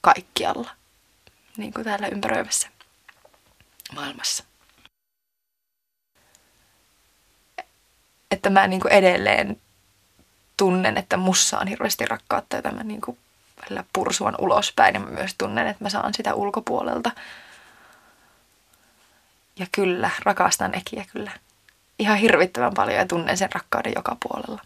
kaikkialla 0.00 0.77
niin 1.58 1.72
kuin 1.72 1.84
täällä 1.84 2.06
ympäröivässä 2.06 2.68
maailmassa. 3.94 4.44
Että 8.30 8.50
mä 8.50 8.66
niin 8.66 8.80
kuin 8.80 8.92
edelleen 8.92 9.60
tunnen, 10.56 10.96
että 10.96 11.16
mussa 11.16 11.58
on 11.58 11.66
hirveästi 11.66 12.06
rakkautta, 12.06 12.56
jota 12.56 12.70
mä 12.70 12.82
niin 12.82 13.00
kuin 13.00 13.18
välillä 13.62 13.84
pursuan 13.92 14.34
ulospäin 14.38 14.94
ja 14.94 15.00
mä 15.00 15.10
myös 15.10 15.34
tunnen, 15.38 15.66
että 15.66 15.84
mä 15.84 15.90
saan 15.90 16.14
sitä 16.14 16.34
ulkopuolelta. 16.34 17.10
Ja 19.56 19.66
kyllä, 19.72 20.10
rakastan 20.22 20.74
Ekiä 20.74 21.04
kyllä. 21.12 21.30
Ihan 21.98 22.18
hirvittävän 22.18 22.74
paljon 22.74 22.98
ja 22.98 23.06
tunnen 23.06 23.36
sen 23.36 23.52
rakkauden 23.52 23.92
joka 23.96 24.16
puolella. 24.28 24.62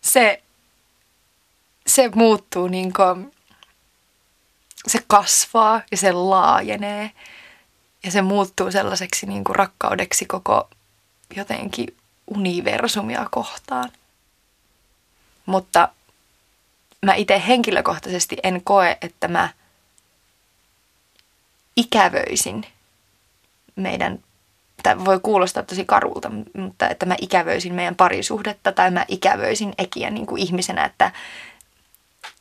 Se, 0.00 0.42
se 1.86 2.10
muuttuu 2.14 2.68
niin 2.68 2.92
kuin 2.92 3.33
se 4.86 4.98
kasvaa 5.06 5.82
ja 5.90 5.96
se 5.96 6.12
laajenee 6.12 7.10
ja 8.04 8.10
se 8.10 8.22
muuttuu 8.22 8.70
sellaiseksi 8.70 9.26
niin 9.26 9.44
kuin 9.44 9.56
rakkaudeksi 9.56 10.26
koko 10.26 10.68
jotenkin 11.36 11.96
universumia 12.26 13.26
kohtaan. 13.30 13.90
Mutta 15.46 15.88
mä 17.04 17.14
itse 17.14 17.42
henkilökohtaisesti 17.46 18.36
en 18.42 18.60
koe, 18.64 18.98
että 19.02 19.28
mä 19.28 19.48
ikävöisin 21.76 22.66
meidän, 23.76 24.18
tämä 24.82 25.04
voi 25.04 25.20
kuulostaa 25.20 25.62
tosi 25.62 25.84
karulta, 25.84 26.30
mutta 26.58 26.88
että 26.88 27.06
mä 27.06 27.16
ikävöisin 27.20 27.74
meidän 27.74 27.96
parisuhdetta 27.96 28.72
tai 28.72 28.90
mä 28.90 29.04
ikävöisin 29.08 29.74
Ekiä 29.78 30.10
niin 30.10 30.26
kuin 30.26 30.42
ihmisenä, 30.42 30.84
että, 30.84 31.12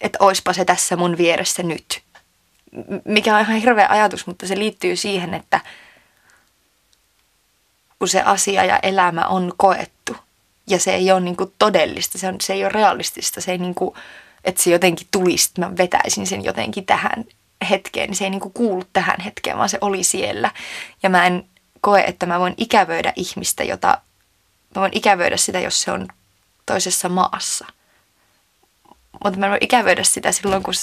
että 0.01 0.17
oispa 0.21 0.53
se 0.53 0.65
tässä 0.65 0.95
mun 0.95 1.17
vieressä 1.17 1.63
nyt. 1.63 2.03
Mikä 3.05 3.35
on 3.35 3.41
ihan 3.41 3.55
hirveä 3.55 3.87
ajatus, 3.89 4.27
mutta 4.27 4.47
se 4.47 4.57
liittyy 4.57 4.95
siihen, 4.95 5.33
että 5.33 5.59
kun 7.99 8.07
se 8.07 8.21
asia 8.21 8.65
ja 8.65 8.79
elämä 8.83 9.27
on 9.27 9.53
koettu 9.57 10.15
ja 10.67 10.79
se 10.79 10.93
ei 10.95 11.11
ole 11.11 11.19
niin 11.19 11.37
kuin 11.37 11.53
todellista, 11.59 12.17
se, 12.17 12.27
on, 12.27 12.35
se 12.41 12.53
ei 12.53 12.63
ole 12.63 12.71
realistista, 12.71 13.41
se 13.41 13.51
ei 13.51 13.57
niin 13.57 13.75
kuin, 13.75 13.95
että 14.43 14.63
se 14.63 14.69
jotenkin 14.69 15.07
tulisi, 15.11 15.49
että 15.49 15.61
mä 15.61 15.77
vetäisin 15.77 16.27
sen 16.27 16.43
jotenkin 16.43 16.85
tähän 16.85 17.25
hetkeen, 17.69 18.09
niin 18.09 18.17
se 18.17 18.23
ei 18.23 18.29
niin 18.29 18.41
kuin 18.41 18.53
kuulu 18.53 18.83
tähän 18.93 19.21
hetkeen, 19.21 19.57
vaan 19.57 19.69
se 19.69 19.77
oli 19.81 20.03
siellä. 20.03 20.51
Ja 21.03 21.09
mä 21.09 21.25
en 21.25 21.45
koe, 21.81 22.01
että 22.01 22.25
mä 22.25 22.39
voin 22.39 22.53
ikävöidä 22.57 23.13
ihmistä, 23.15 23.63
jota, 23.63 23.97
mä 24.75 24.81
voin 24.81 24.97
ikävöidä 24.97 25.37
sitä, 25.37 25.59
jos 25.59 25.81
se 25.81 25.91
on 25.91 26.07
toisessa 26.65 27.09
maassa. 27.09 27.65
Mutta 29.23 29.39
mä 29.39 29.49
voin 29.49 29.63
ikävöidä 29.63 30.03
sitä 30.03 30.31
silloin, 30.31 30.63
kun 30.63 30.73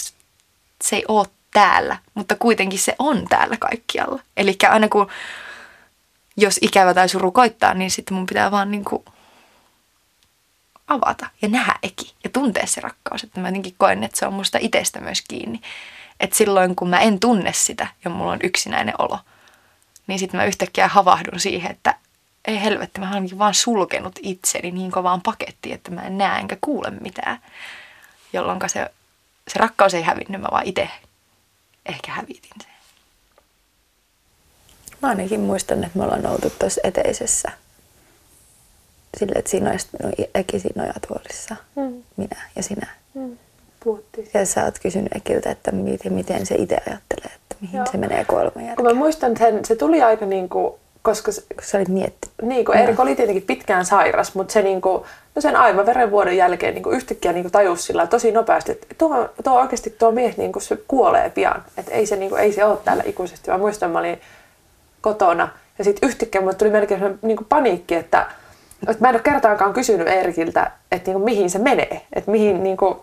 se 0.83 0.97
ei 0.97 1.05
ole 1.09 1.27
täällä, 1.53 1.97
mutta 2.15 2.37
kuitenkin 2.37 2.79
se 2.79 2.95
on 2.99 3.27
täällä 3.29 3.57
kaikkialla. 3.57 4.23
Eli 4.37 4.57
aina 4.71 4.89
kun, 4.89 5.09
jos 6.37 6.59
ikävä 6.63 6.95
tai 6.95 7.09
suru 7.09 7.33
koittaa, 7.33 7.75
niin 7.75 7.91
sitten 7.91 8.17
mun 8.17 8.27
pitää 8.27 8.51
vaan 8.51 8.71
niin 8.71 8.85
kuin 8.85 9.05
avata 10.89 11.31
ja 11.43 11.49
nähdä 11.49 11.75
eki 11.83 12.15
ja 12.25 12.31
tuntea 12.31 12.67
se 12.67 12.81
rakkaus. 12.81 13.25
Että 13.25 13.41
mä 13.41 13.49
jotenkin 13.49 13.75
koen, 13.79 14.05
että 14.05 14.19
se 14.19 14.27
on 14.27 14.33
musta 14.33 14.59
itsestä 14.61 15.01
myös 15.01 15.23
kiinni. 15.29 15.61
Että 16.21 16.37
silloin 16.37 16.77
kun 16.77 16.89
mä 16.89 17.01
en 17.01 17.21
tunne 17.21 17.53
sitä 17.53 17.87
ja 18.05 18.11
mulla 18.11 18.33
on 18.33 18.39
yksinäinen 18.43 18.95
olo, 18.99 19.19
niin 20.07 20.19
sitten 20.19 20.41
mä 20.41 20.45
yhtäkkiä 20.45 20.89
havahdun 20.89 21.41
siihen, 21.41 21.71
että 21.71 21.95
ei 22.45 22.63
helvetti, 22.63 23.01
mä 23.01 23.15
oon 23.15 23.39
vaan 23.39 23.55
sulkenut 23.55 24.19
itseni 24.23 24.71
niin 24.71 24.91
kovaan 24.91 25.21
pakettiin, 25.21 25.75
että 25.75 25.91
mä 25.91 26.03
en 26.03 26.19
näe 26.19 26.39
enkä 26.39 26.57
kuule 26.61 26.91
mitään. 26.91 27.39
Jolloin 28.33 28.61
se, 28.67 28.91
se 29.49 29.59
rakkaus 29.59 29.95
ei 29.95 30.03
hävinnyt, 30.03 30.41
mä 30.41 30.49
vaan 30.51 30.67
itse 30.67 30.89
ehkä 31.87 32.13
hävitin 32.13 32.61
sen. 32.63 32.71
Mä 35.03 35.09
ainakin 35.09 35.41
muistan, 35.41 35.85
että 35.85 35.99
me 35.99 36.05
ollaan 36.05 36.27
oltu 36.27 36.51
tuossa 36.59 36.81
eteisessä. 36.85 37.51
Sille, 39.17 39.33
että 39.37 39.51
siinä 39.51 39.71
olisi 39.71 39.89
Eki 40.35 40.61
siinä 40.61 40.83
nojatuolissa. 40.83 41.57
Mm. 41.77 42.03
Minä 42.17 42.37
ja 42.57 42.63
sinä. 42.63 42.87
Mm. 43.15 43.39
Puhuttiin. 43.85 44.29
Ja 44.35 44.47
sä 44.47 44.65
oot 44.65 44.79
kysynyt 44.79 45.17
Ekiltä, 45.17 45.51
että 45.51 45.73
miten, 45.73 46.13
miten 46.13 46.47
se 46.47 46.55
itse 46.55 46.77
ajattelee, 46.87 47.35
että 47.35 47.57
mihin 47.61 47.77
Joo. 47.77 47.87
se 47.93 47.99
menee 47.99 48.25
kuoleman 48.25 48.65
jälkeen. 48.65 48.77
Kun 48.77 48.85
mä 48.85 48.95
muistan 48.95 49.37
sen, 49.37 49.65
se 49.65 49.77
tuli 49.77 50.03
aika 50.03 50.27
niin 50.27 50.49
kuin, 50.49 50.75
koska... 51.03 51.33
Sä 51.63 51.79
olit 51.79 51.89
miettinyt. 51.89 52.35
Niin, 52.43 52.65
kun 52.65 52.77
Erik 52.77 53.01
oli 53.01 53.17
tietenkin 53.17 53.43
pitkään 53.43 53.85
sairas, 53.85 54.35
mutta 54.35 54.53
se 54.53 54.63
niin 54.63 54.81
kuin, 54.81 55.03
no 55.35 55.43
sen 55.43 55.57
aivan 55.57 55.87
verenvuodon 55.87 56.37
jälkeen 56.37 56.75
niin 56.75 56.83
kuin 56.83 56.97
yhtäkkiä 56.97 57.33
niin 57.33 57.45
kuin 57.45 57.53
tajusi 57.53 57.83
sillä 57.83 58.07
tosi 58.07 58.33
nopeasti, 58.33 58.73
että 58.73 58.87
tuo, 58.99 59.29
tuo 59.45 59.61
oikeasti 59.61 59.91
tuo 59.91 60.11
mies 60.11 60.37
niin 60.37 60.53
kuin 60.53 60.63
se 60.63 60.79
kuolee 60.89 61.31
pian. 61.31 61.65
Että 61.77 61.93
ei 61.93 62.07
se, 62.07 62.17
niin 62.17 62.31
kuin, 62.31 62.43
ei 62.43 62.53
se 62.53 62.65
ole 62.65 62.79
täällä 62.85 63.03
ikuisesti. 63.07 63.51
Mä 63.51 63.59
muistan, 63.59 63.91
mä 63.91 63.99
olin 63.99 64.21
kotona 65.01 65.49
ja 65.79 65.85
sitten 65.85 66.09
yhtäkkiä 66.09 66.41
mulle 66.41 66.55
tuli 66.55 66.71
melkein 66.71 67.19
niin 67.23 67.37
kuin 67.37 67.47
paniikki, 67.49 67.95
että, 67.95 68.27
että 68.89 69.05
mä 69.05 69.09
en 69.09 69.15
ole 69.15 69.23
kertaakaan 69.23 69.73
kysynyt 69.73 70.09
Erikiltä, 70.09 70.71
että 70.93 71.11
niin 71.11 71.15
kuin, 71.15 71.25
mihin 71.25 71.51
se 71.51 71.59
menee. 71.59 72.01
Että 72.13 72.31
mihin, 72.31 72.63
niin 72.63 72.77
kuin, 72.77 72.97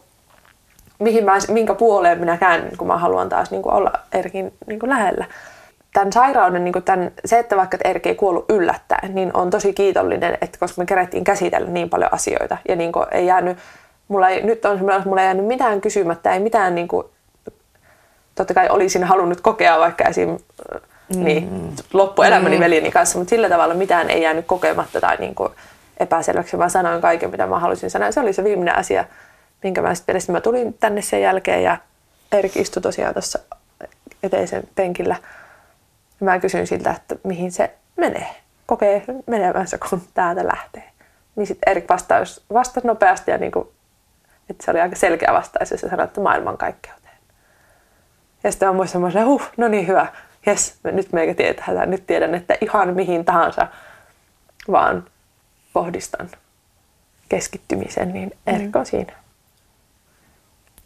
mihin 0.99 1.25
mä, 1.25 1.37
minkä 1.47 1.73
puoleen 1.73 2.19
minä 2.19 2.37
käännyn, 2.37 2.77
kun 2.77 2.87
mä 2.87 2.97
haluan 2.97 3.29
taas 3.29 3.51
niin 3.51 3.61
kuin 3.61 3.73
olla 3.73 3.91
Erkin 4.11 4.53
niin 4.67 4.79
kuin 4.79 4.89
lähellä. 4.89 5.25
Tämän 5.97 6.13
sairauden, 6.13 6.63
niin 6.63 6.73
kuin 6.73 6.83
tämän, 6.83 7.11
se, 7.25 7.39
että 7.39 7.57
vaikka 7.57 7.77
Erki 7.83 8.09
ei 8.09 8.15
kuollut 8.15 8.45
yllättäen, 8.49 9.15
niin 9.15 9.31
on 9.33 9.49
tosi 9.49 9.73
kiitollinen, 9.73 10.37
että 10.41 10.59
koska 10.59 10.81
me 10.81 10.85
kerättiin 10.85 11.23
käsitellä 11.23 11.69
niin 11.69 11.89
paljon 11.89 12.13
asioita 12.13 12.57
ja 12.69 12.75
niin 12.75 12.91
kuin 12.91 13.05
ei 13.11 13.25
jäänyt, 13.25 13.57
mulla 14.07 14.29
ei, 14.29 14.43
nyt 14.43 14.65
on 14.65 14.77
semmoinen, 14.77 15.07
mulla 15.07 15.21
ei 15.21 15.27
jäänyt 15.27 15.45
mitään 15.45 15.81
kysymättä, 15.81 16.33
ei 16.33 16.39
mitään 16.39 16.75
niin 16.75 16.87
kuin, 16.87 17.07
totta 18.35 18.53
kai 18.53 18.69
olisin 18.69 19.03
halunnut 19.03 19.41
kokea 19.41 19.79
vaikka 19.79 20.03
esim. 20.03 20.29
Mm. 20.29 21.23
Niin, 21.23 21.75
loppuelämäni 21.93 22.55
mm. 22.55 22.63
veljeni 22.63 22.91
kanssa, 22.91 23.17
mutta 23.17 23.29
sillä 23.29 23.49
tavalla 23.49 23.73
mitään 23.73 24.09
ei 24.09 24.21
jäänyt 24.21 24.45
kokematta 24.45 25.01
tai 25.01 25.17
niin 25.17 25.35
kuin 25.35 25.49
epäselväksi, 25.99 26.57
vaan 26.57 26.69
sanoin 26.69 27.01
kaiken, 27.01 27.31
mitä 27.31 27.47
mä 27.47 27.59
halusin 27.59 27.89
sanoa. 27.89 28.11
Se 28.11 28.19
oli 28.19 28.33
se 28.33 28.43
viimeinen 28.43 28.75
asia, 28.75 29.05
minkä 29.63 29.81
mä 29.81 29.95
sitten 29.95 30.21
mä 30.29 30.41
tulin 30.41 30.73
tänne 30.73 31.01
sen 31.01 31.21
jälkeen 31.21 31.63
ja 31.63 31.77
Erik 32.31 32.57
istui 32.57 32.81
tosiaan 32.81 33.13
tuossa 33.13 33.39
eteisen 34.23 34.63
penkillä. 34.75 35.15
Ja 36.19 36.25
mä 36.25 36.39
kysyin 36.39 36.67
siltä, 36.67 36.91
että 36.91 37.15
mihin 37.23 37.51
se 37.51 37.75
menee. 37.95 38.35
Kokee 38.65 39.05
menevänsä, 39.27 39.77
kun 39.89 40.01
täältä 40.13 40.47
lähtee. 40.47 40.83
Niin 41.35 41.47
sitten 41.47 41.71
Erik 41.71 41.89
vastasi, 41.89 42.41
vastasi 42.53 42.87
nopeasti 42.87 43.31
ja 43.31 43.37
niin 43.37 43.51
kuin, 43.51 43.67
että 44.49 44.65
se 44.65 44.71
oli 44.71 44.81
aika 44.81 44.95
selkeä 44.95 45.33
vastaus 45.33 45.71
ja 45.71 45.77
se 45.77 45.89
sanoi, 45.89 46.05
että 46.05 46.21
maailmankaikkeuteen. 46.21 47.17
Ja 48.43 48.51
sitten 48.51 48.67
mä 48.67 48.73
muistan, 48.73 49.07
että 49.07 49.25
huh, 49.25 49.41
no 49.57 49.67
niin 49.67 49.87
hyvä, 49.87 50.07
jes, 50.45 50.79
nyt 50.83 51.13
meikä 51.13 51.33
tietää, 51.33 51.85
nyt 51.85 52.07
tiedän, 52.07 52.35
että 52.35 52.57
ihan 52.61 52.93
mihin 52.93 53.25
tahansa 53.25 53.67
vaan 54.71 55.05
kohdistan 55.73 56.29
keskittymisen, 57.29 58.13
niin 58.13 58.31
Erik 58.47 58.75
on 58.75 58.85
siinä. 58.85 59.13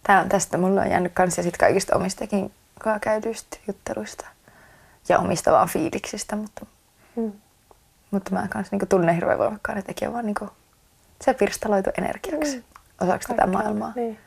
Tämä 0.03 0.21
on 0.21 0.29
tästä, 0.29 0.57
mulla 0.57 0.81
on 0.81 0.89
jäänyt 0.89 1.11
kanssa 1.13 1.43
sit 1.43 1.57
kaikista 1.57 1.95
omistakin 1.95 2.51
käytyistä 3.01 3.57
jutteluista 3.67 4.27
ja 5.10 5.20
omista 5.20 5.51
vaan 5.51 5.67
fiiliksistä, 5.67 6.36
mutta, 6.36 6.65
mm. 7.15 7.31
mutta 8.12 8.31
mä 8.34 8.48
kanssa 8.48 8.75
niin 8.75 8.88
tunnen 8.88 9.15
hirveän 9.15 9.39
voimakkaan, 9.39 9.77
että 9.77 9.88
tekijä 9.88 10.13
vaan 10.13 10.25
niin 10.25 10.36
se 11.22 11.34
pirstaloitu 11.34 11.89
energiaksi 11.98 12.58
mm. 12.58 12.63
osaksi 13.01 13.27
Kaikkea, 13.27 13.46
tätä 13.46 13.58
maailmaa. 13.58 13.93
Niin. 13.96 14.20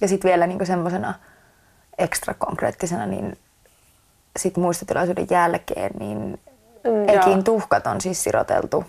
Ja 0.00 0.08
sitten 0.08 0.28
vielä 0.28 0.46
niin 0.46 0.66
semmoisena 0.66 1.14
ekstra 1.98 2.34
konkreettisena, 2.34 3.06
niin 3.06 3.38
sit 4.38 4.56
muistotilaisuuden 4.56 5.26
jälkeen, 5.30 5.90
niin 5.98 6.40
mm, 6.84 7.08
Ekin 7.08 7.44
tuhkat 7.44 7.86
on 7.86 8.00
siis 8.00 8.24
siroteltu 8.24 8.84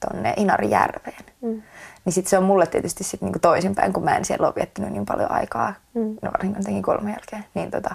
tonne 0.00 0.34
Inarijärveen. 0.36 1.24
Mm 1.40 1.62
niin 2.06 2.12
sitten 2.12 2.30
se 2.30 2.38
on 2.38 2.44
mulle 2.44 2.66
tietysti 2.66 3.04
sit 3.04 3.20
niinku 3.20 3.38
toisinpäin, 3.38 3.92
kun 3.92 4.04
mä 4.04 4.16
en 4.16 4.24
siellä 4.24 4.46
ole 4.46 4.54
viettänyt 4.56 4.92
niin 4.92 5.06
paljon 5.06 5.30
aikaa, 5.30 5.74
mm. 5.94 6.16
no 6.22 6.32
varsinkin 6.32 6.60
jotenkin 6.60 6.82
kolmen 6.82 7.12
jälkeen, 7.12 7.44
niin 7.54 7.70
tota, 7.70 7.94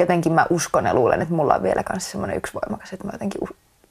jotenkin 0.00 0.32
mä 0.32 0.46
uskon 0.50 0.86
ja 0.86 0.94
luulen, 0.94 1.22
että 1.22 1.34
mulla 1.34 1.54
on 1.54 1.62
vielä 1.62 1.82
kanssa 1.82 2.10
semmoinen 2.10 2.36
yksi 2.36 2.54
voimakas, 2.54 2.92
että 2.92 3.06
mä 3.06 3.12
jotenkin 3.12 3.40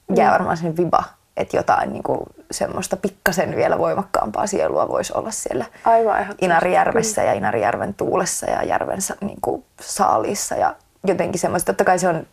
mm. 0.10 0.15
jää 0.15 0.31
varmaan 0.31 0.58
sen 0.58 0.77
viba, 0.77 1.03
että 1.38 1.58
jotain 1.58 1.93
niinku 1.93 2.25
semmoista 2.51 2.98
pikkasen 2.98 3.55
vielä 3.55 3.77
voimakkaampaa 3.77 4.48
sielua 4.48 4.88
voisi 4.88 5.13
olla 5.15 5.31
siellä 5.31 5.65
Aivan, 5.86 6.25
Inarijärvessä 6.41 7.24
ja 7.24 7.34
Inarijärven 7.34 7.93
tuulessa 7.93 8.50
ja 8.50 8.63
järven 8.63 9.00
niinku 9.22 9.65
saalissa 9.81 10.55
ja 10.55 10.75
jotenkin 11.08 11.39
semmoista, 11.39 11.74
totta 11.74 11.84
kai 11.84 12.00
se 12.00 12.08
on, 12.08 12.27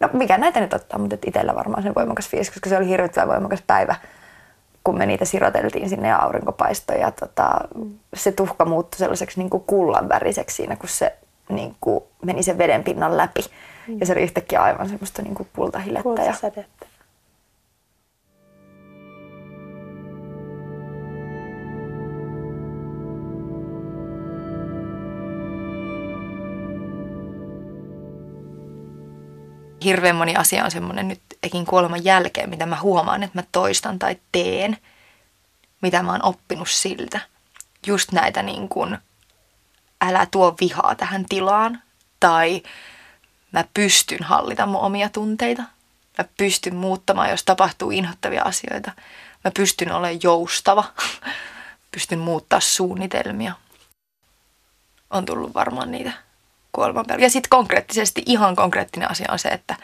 no 0.00 0.08
mikä 0.12 0.38
näitä 0.38 0.60
nyt 0.60 0.74
ottaa, 0.74 0.98
mutta 0.98 1.16
itsellä 1.26 1.54
varmaan 1.54 1.82
sen 1.82 1.94
voimakas 1.94 2.28
fiilis, 2.28 2.50
koska 2.50 2.68
se 2.68 2.76
oli 2.76 2.88
hirvittävän 2.88 3.28
voimakas 3.28 3.62
päivä 3.66 3.94
kun 4.88 4.98
me 4.98 5.06
niitä 5.06 5.24
siroteltiin 5.24 5.88
sinne 5.88 6.08
ja 6.08 6.16
aurinko 6.16 6.52
paistoi 6.52 7.00
ja 7.00 7.10
tota, 7.10 7.60
se 8.14 8.32
tuhka 8.32 8.64
muuttui 8.64 8.98
sellaiseksi 8.98 9.38
niin 9.38 9.50
kuin 9.50 9.64
kullan 9.66 10.08
väriseksi 10.08 10.56
siinä, 10.56 10.76
kun 10.76 10.88
se 10.88 11.16
niin 11.48 11.76
kuin 11.80 12.04
meni 12.24 12.42
sen 12.42 12.58
veden 12.58 12.84
pinnan 12.84 13.16
läpi. 13.16 13.40
Mm. 13.86 14.00
Ja 14.00 14.06
se 14.06 14.12
oli 14.12 14.22
yhtäkkiä 14.22 14.62
aivan 14.62 14.88
semmoista 14.88 15.22
niin 15.22 15.34
kuin 15.34 15.48
kultahilettä. 15.56 16.22
Ja... 16.22 16.34
Hirveän 29.84 30.16
moni 30.16 30.36
asia 30.36 30.64
on 30.64 30.70
semmoinen 30.70 31.08
nyt 31.08 31.20
ekin 31.42 31.66
kuoleman 31.66 32.04
jälkeen, 32.04 32.50
mitä 32.50 32.66
mä 32.66 32.80
huomaan, 32.80 33.22
että 33.22 33.38
mä 33.38 33.44
toistan 33.52 33.98
tai 33.98 34.16
teen, 34.32 34.76
mitä 35.82 36.02
mä 36.02 36.12
oon 36.12 36.24
oppinut 36.24 36.68
siltä. 36.68 37.20
Just 37.86 38.12
näitä 38.12 38.42
niin 38.42 38.68
kuin, 38.68 38.98
älä 40.00 40.26
tuo 40.30 40.54
vihaa 40.60 40.94
tähän 40.94 41.24
tilaan, 41.28 41.82
tai 42.20 42.62
mä 43.52 43.64
pystyn 43.74 44.22
hallita 44.22 44.66
mun 44.66 44.80
omia 44.80 45.08
tunteita. 45.08 45.62
Mä 46.18 46.24
pystyn 46.36 46.76
muuttamaan, 46.76 47.30
jos 47.30 47.44
tapahtuu 47.44 47.90
inhottavia 47.90 48.42
asioita. 48.42 48.92
Mä 49.44 49.50
pystyn 49.50 49.92
olemaan 49.92 50.22
joustava. 50.22 50.84
pystyn 51.92 52.18
muuttaa 52.18 52.60
suunnitelmia. 52.60 53.52
On 55.10 55.24
tullut 55.24 55.54
varmaan 55.54 55.90
niitä 55.90 56.12
kuoleman 56.72 57.06
pelko. 57.06 57.22
Ja 57.22 57.30
sitten 57.30 57.50
konkreettisesti, 57.50 58.22
ihan 58.26 58.56
konkreettinen 58.56 59.10
asia 59.10 59.32
on 59.32 59.38
se, 59.38 59.48
että 59.48 59.76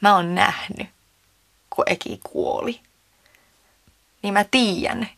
mä 0.00 0.14
oon 0.14 0.34
nähnyt, 0.34 0.88
kun 1.70 1.84
Eki 1.86 2.20
kuoli. 2.22 2.80
Niin 4.22 4.34
mä 4.34 4.44
tiedän. 4.50 5.08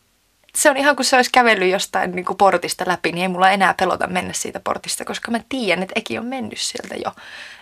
Se 0.57 0.69
on 0.69 0.77
ihan 0.77 0.95
kuin 0.95 1.05
se 1.05 1.15
olisi 1.15 1.31
kävellyt 1.31 1.71
jostain 1.71 2.11
niin 2.11 2.25
kuin 2.25 2.37
portista 2.37 2.83
läpi, 2.87 3.11
niin 3.11 3.21
ei 3.21 3.27
mulla 3.27 3.49
enää 3.49 3.73
pelota 3.73 4.07
mennä 4.07 4.33
siitä 4.33 4.59
portista, 4.59 5.05
koska 5.05 5.31
mä 5.31 5.39
tiedän, 5.49 5.83
että 5.83 5.93
Eki 5.95 6.17
on 6.17 6.25
mennyt 6.25 6.59
sieltä 6.59 6.95
jo. 6.95 7.11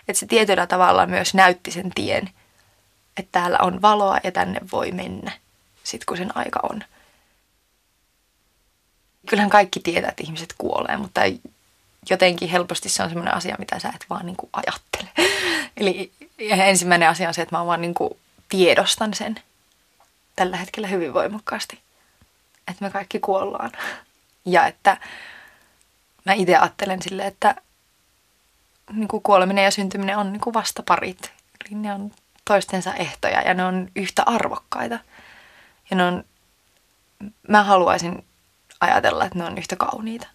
Että 0.08 0.20
se 0.20 0.26
tietyllä 0.26 0.68
tavalla 0.68 1.06
myös 1.06 1.34
näytti 1.34 1.72
sen 1.72 1.92
tien, 1.96 2.30
että 3.18 3.32
täällä 3.32 3.58
on 3.62 3.82
valoa 3.82 4.18
ja 4.24 4.32
tänne 4.32 4.60
voi 4.72 4.92
mennä, 4.92 5.32
sit 5.84 6.06
kun 6.06 6.18
sen 6.18 6.38
aika 6.38 6.60
on. 6.64 6.84
Kyllähän 9.30 9.50
kaikki 9.50 9.80
tietää, 9.80 10.10
että 10.10 10.24
ihmiset 10.24 10.54
kuolee, 10.58 10.98
mutta 10.98 11.22
jotenkin 12.10 12.50
helposti 12.50 12.90
se 12.90 13.04
on 13.04 13.10
sellainen 13.10 13.36
asia, 13.36 13.56
mitä 13.60 13.80
sä 13.80 13.92
et 13.96 14.06
vaan 14.10 14.26
niin 14.26 14.38
kuin 14.38 14.50
ajattele. 14.54 15.10
Eli 15.78 16.12
ensimmäinen 16.40 17.10
asia 17.10 17.28
on 17.28 17.34
se, 17.34 17.42
että 17.42 17.58
mä 17.58 17.66
vaan 17.66 17.82
niin 17.82 17.94
kuin 17.94 18.18
tiedostan 18.50 19.14
sen 19.14 19.36
tällä 20.36 20.58
hetkellä 20.58 20.88
hyvin 20.88 21.14
voimakkaasti, 21.14 21.85
että 22.68 22.86
me 22.86 22.90
kaikki 22.92 23.20
kuollaan. 23.20 23.72
Ja 24.46 24.68
että 24.68 24.98
mä 26.26 26.34
itse 26.34 26.58
ajattelen 26.58 27.02
silleen, 27.02 27.28
että 27.28 27.56
niin 28.94 29.08
kuin 29.08 29.24
kuoleminen 29.24 29.64
ja 29.64 29.72
syntyminen 29.72 30.18
on 30.18 30.34
niin 30.34 30.42
kuin 30.42 30.54
vastaparit. 30.54 31.32
Eli 31.62 31.80
ne 31.80 31.94
on 31.94 32.12
toistensa 32.46 32.94
ehtoja 32.94 33.42
ja 33.42 33.54
ne 33.54 33.66
on 33.66 33.88
yhtä 33.96 34.24
arvokkaita. 34.26 35.00
Ja 35.90 35.98
ne 35.98 36.04
on, 36.04 36.24
mä 37.48 37.64
haluaisin 37.64 38.26
ajatella, 38.82 39.26
että 39.26 39.40
ne 39.40 39.46
on 39.46 39.58
yhtä 39.58 39.76
kauniita. 39.76 40.28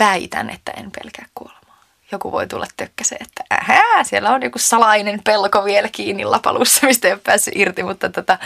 Väitän, 0.00 0.50
että 0.50 0.72
en 0.72 0.90
pelkää 0.90 1.26
kuolemaa. 1.34 1.84
Joku 2.12 2.32
voi 2.32 2.46
tulla 2.46 2.66
tökkäseen, 2.76 3.22
että 3.22 3.44
ähää, 3.52 4.04
siellä 4.04 4.30
on 4.30 4.42
joku 4.42 4.58
salainen 4.58 5.20
pelko 5.24 5.64
vielä 5.64 5.88
kiinni 5.88 6.24
lapalussa, 6.24 6.86
mistä 6.86 7.08
ei 7.08 7.14
ole 7.14 7.20
päässyt 7.24 7.56
irti, 7.56 7.82
mutta, 7.82 8.08
tota, 8.08 8.38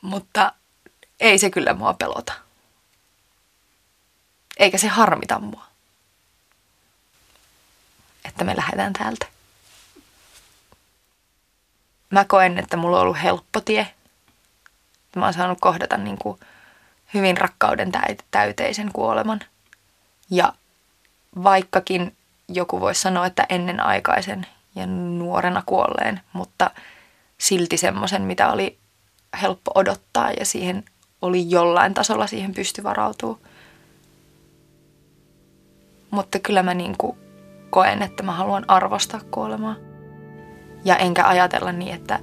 mutta 0.00 0.52
ei 1.20 1.38
se 1.38 1.50
kyllä 1.50 1.74
mua 1.74 1.94
pelota. 1.94 2.32
Eikä 4.56 4.78
se 4.78 4.88
harmita 4.88 5.38
mua, 5.38 5.66
että 8.24 8.44
me 8.44 8.56
lähdetään 8.56 8.92
täältä. 8.92 9.26
Mä 12.10 12.24
koen, 12.24 12.58
että 12.58 12.76
mulla 12.76 12.96
on 12.96 13.02
ollut 13.02 13.22
helppo 13.22 13.60
tie. 13.60 13.94
Mä 15.16 15.24
oon 15.24 15.34
saanut 15.34 15.58
kohdata 15.60 15.96
niin 15.96 16.18
kuin 16.18 16.40
hyvin 17.14 17.36
rakkauden 17.36 17.92
täyteisen 18.30 18.92
kuoleman. 18.92 19.40
Ja 20.30 20.52
vaikkakin 21.42 22.16
joku 22.48 22.80
voisi 22.80 23.00
sanoa, 23.00 23.26
että 23.26 23.46
ennenaikaisen 23.48 24.46
ja 24.74 24.86
nuorena 24.86 25.62
kuolleen, 25.66 26.20
mutta 26.32 26.70
silti 27.38 27.76
semmoisen, 27.76 28.22
mitä 28.22 28.52
oli 28.52 28.78
helppo 29.42 29.70
odottaa 29.74 30.30
ja 30.30 30.44
siihen 30.44 30.84
oli 31.22 31.50
jollain 31.50 31.94
tasolla 31.94 32.26
siihen 32.26 32.54
pysty 32.54 32.82
varautuu. 32.82 33.38
Mutta 36.10 36.38
kyllä 36.38 36.62
mä 36.62 36.74
niin 36.74 36.94
kuin 36.98 37.18
koen, 37.70 38.02
että 38.02 38.22
mä 38.22 38.32
haluan 38.32 38.64
arvostaa 38.68 39.20
kuolemaa. 39.30 39.76
Ja 40.84 40.96
enkä 40.96 41.26
ajatella 41.26 41.72
niin, 41.72 41.94
että 41.94 42.18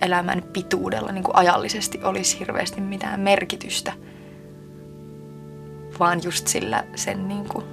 elämän 0.00 0.42
pituudella 0.52 1.12
niin 1.12 1.24
kuin 1.24 1.36
ajallisesti 1.36 2.04
olisi 2.04 2.38
hirveästi 2.38 2.80
mitään 2.80 3.20
merkitystä– 3.20 3.92
vaan 5.98 6.20
just 6.22 6.46
sillä 6.46 6.84
sen 6.94 7.28
niin 7.28 7.48
kuin, 7.48 7.64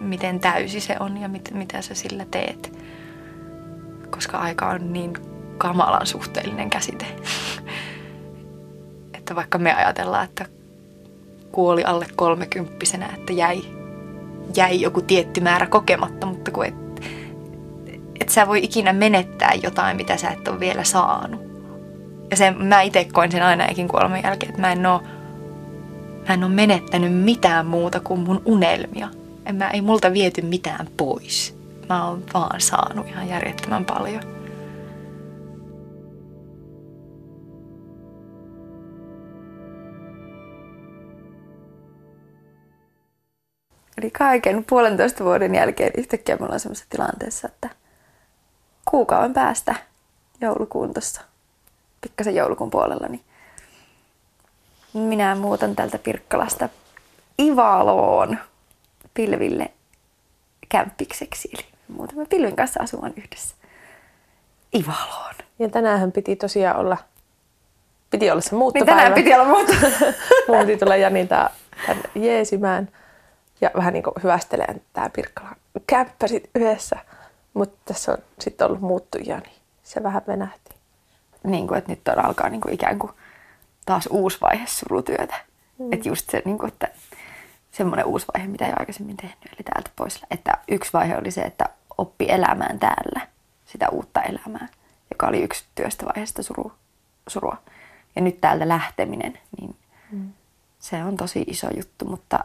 miten 0.00 0.40
täysi 0.40 0.80
se 0.80 0.96
on 1.00 1.16
ja 1.16 1.28
mit, 1.28 1.50
mitä 1.54 1.82
sä 1.82 1.94
sillä 1.94 2.26
teet. 2.30 2.78
Koska 4.10 4.38
aika 4.38 4.68
on 4.68 4.92
niin 4.92 5.12
kamalan 5.58 6.06
suhteellinen 6.06 6.70
käsite. 6.70 7.06
Että 9.28 9.36
vaikka 9.36 9.58
me 9.58 9.74
ajatellaan, 9.74 10.24
että 10.24 10.46
kuoli 11.52 11.84
alle 11.84 12.06
kolmekymppisenä, 12.16 13.08
että 13.16 13.32
jäi, 13.32 13.62
jäi 14.56 14.80
joku 14.80 15.02
tietty 15.02 15.40
määrä 15.40 15.66
kokematta, 15.66 16.26
mutta 16.26 16.50
kun 16.50 16.66
et, 16.66 16.74
et 18.20 18.28
sä 18.28 18.46
voi 18.46 18.64
ikinä 18.64 18.92
menettää 18.92 19.52
jotain, 19.62 19.96
mitä 19.96 20.16
sä 20.16 20.30
et 20.30 20.48
ole 20.48 20.60
vielä 20.60 20.84
saanut. 20.84 21.40
Ja 22.30 22.36
sen, 22.36 22.62
mä 22.62 22.80
itse 22.80 23.08
koin 23.12 23.32
sen 23.32 23.42
aina 23.42 23.66
ekin 23.66 23.88
kuoleman 23.88 24.22
jälkeen, 24.22 24.50
että 24.50 24.60
mä 24.60 24.72
en 24.72 24.86
ole 24.86 25.00
Mä 26.28 26.34
en 26.34 26.44
ole 26.44 26.52
menettänyt 26.52 27.12
mitään 27.12 27.66
muuta 27.66 28.00
kuin 28.00 28.20
mun 28.20 28.42
unelmia. 28.44 29.08
En 29.46 29.56
mä, 29.56 29.70
ei 29.70 29.80
multa 29.80 30.12
viety 30.12 30.42
mitään 30.42 30.88
pois. 30.96 31.58
Mä 31.88 32.08
oon 32.08 32.22
vaan 32.34 32.60
saanut 32.60 33.06
ihan 33.08 33.28
järjettömän 33.28 33.84
paljon. 33.84 34.37
Eli 43.98 44.10
kaiken 44.10 44.64
puolentoista 44.64 45.24
vuoden 45.24 45.54
jälkeen 45.54 45.90
yhtäkkiä 45.96 46.36
me 46.36 46.44
ollaan 46.44 46.60
semmoisessa 46.60 46.90
tilanteessa, 46.90 47.48
että 47.48 47.68
kuukauden 48.90 49.34
päästä 49.34 49.74
joulukuun 50.40 50.94
tuossa 50.94 51.20
pikkasen 52.00 52.34
joulukuun 52.34 52.70
puolella, 52.70 53.08
niin 53.08 53.24
minä 54.92 55.34
muutan 55.34 55.76
tältä 55.76 55.98
Pirkkalasta 55.98 56.68
Ivaloon 57.40 58.38
pilville 59.14 59.70
kämppikseksi. 60.68 61.50
Eli 61.54 61.66
muutamme 61.88 62.26
pilvin 62.26 62.56
kanssa 62.56 62.82
asumaan 62.82 63.12
yhdessä 63.16 63.54
Ivaloon. 64.76 65.34
Ja 65.58 65.68
tänään 65.68 66.12
piti 66.12 66.36
tosiaan 66.36 66.76
olla, 66.76 66.96
piti 68.10 68.30
olla 68.30 68.40
se 68.40 68.54
muuttopäivä. 68.54 68.92
Niin 68.92 68.98
tänään 68.98 69.14
piti 69.14 69.34
olla 69.34 69.44
muutto. 69.44 69.72
Mun 70.48 70.66
piti 70.66 70.78
tulla 70.78 70.96
Janita 70.96 71.50
jeesimään 72.14 72.88
ja 73.60 73.70
vähän 73.76 73.92
niin 73.92 74.02
kuin 74.02 74.14
hyvästeleen 74.22 74.82
tämä 74.92 75.10
Pirkkalan 75.10 75.56
kämppä 75.86 76.26
sit 76.26 76.50
yhdessä. 76.54 76.96
Mutta 77.54 77.78
tässä 77.84 78.12
on 78.12 78.18
sitten 78.40 78.66
ollut 78.66 78.80
muuttujia, 78.80 79.38
niin 79.38 79.56
se 79.82 80.02
vähän 80.02 80.22
venähti. 80.26 80.74
Niin 81.44 81.66
kuin, 81.68 81.78
että 81.78 81.92
nyt 81.92 82.08
on 82.08 82.24
alkaa 82.24 82.48
niin 82.48 82.60
kuin 82.60 82.74
ikään 82.74 82.98
kuin 82.98 83.12
taas 83.86 84.08
uusi 84.10 84.38
vaihe 84.40 84.66
surutyötä. 84.66 85.34
Mm. 85.78 85.92
Että 85.92 86.08
just 86.08 86.30
se, 86.30 86.42
niin 86.44 86.58
kuin, 86.58 86.68
että 86.68 86.88
semmoinen 87.70 88.06
uusi 88.06 88.26
vaihe, 88.34 88.48
mitä 88.48 88.66
ei 88.66 88.72
aikaisemmin 88.76 89.16
tehnyt, 89.16 89.46
eli 89.46 89.64
täältä 89.74 89.90
pois. 89.96 90.20
Että 90.30 90.52
yksi 90.68 90.92
vaihe 90.92 91.18
oli 91.18 91.30
se, 91.30 91.40
että 91.40 91.64
oppi 91.98 92.26
elämään 92.28 92.78
täällä 92.78 93.20
sitä 93.66 93.88
uutta 93.88 94.22
elämää, 94.22 94.68
joka 95.10 95.26
oli 95.26 95.42
yksi 95.42 95.64
työstä 95.74 96.06
vaiheesta 96.06 96.42
suru, 96.42 96.72
surua. 97.28 97.56
Ja 98.16 98.22
nyt 98.22 98.40
täältä 98.40 98.68
lähteminen, 98.68 99.38
niin 99.60 99.76
mm. 100.12 100.32
se 100.78 101.04
on 101.04 101.16
tosi 101.16 101.44
iso 101.46 101.68
juttu, 101.76 102.04
mutta 102.04 102.44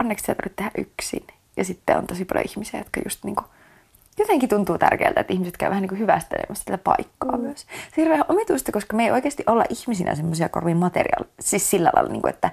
onneksi 0.00 0.24
se 0.24 0.34
tarvitse 0.34 0.56
tehdä 0.56 0.70
yksin. 0.78 1.26
Ja 1.56 1.64
sitten 1.64 1.98
on 1.98 2.06
tosi 2.06 2.24
paljon 2.24 2.44
ihmisiä, 2.48 2.80
jotka 2.80 3.00
just 3.04 3.24
niin 3.24 3.36
kuin 3.36 3.46
jotenkin 4.18 4.48
tuntuu 4.48 4.78
tärkeältä, 4.78 5.20
että 5.20 5.32
ihmiset 5.32 5.56
käy 5.56 5.70
vähän 5.70 5.82
niin 5.82 5.88
kuin 5.88 5.98
hyvästelemässä 5.98 6.64
tätä 6.64 6.78
paikkaa 6.78 7.36
mm. 7.36 7.40
myös. 7.40 7.60
Se 7.60 7.66
on 7.68 7.96
hirveän 7.96 8.24
omituista, 8.28 8.72
koska 8.72 8.96
me 8.96 9.04
ei 9.04 9.10
oikeasti 9.10 9.44
olla 9.46 9.64
ihmisinä 9.68 10.14
semmoisia 10.14 10.48
korvin 10.48 10.76
materiaali, 10.76 11.28
siis 11.40 11.70
sillä 11.70 11.90
lailla, 11.94 12.12
niin 12.12 12.22
kuin, 12.22 12.34
että 12.34 12.50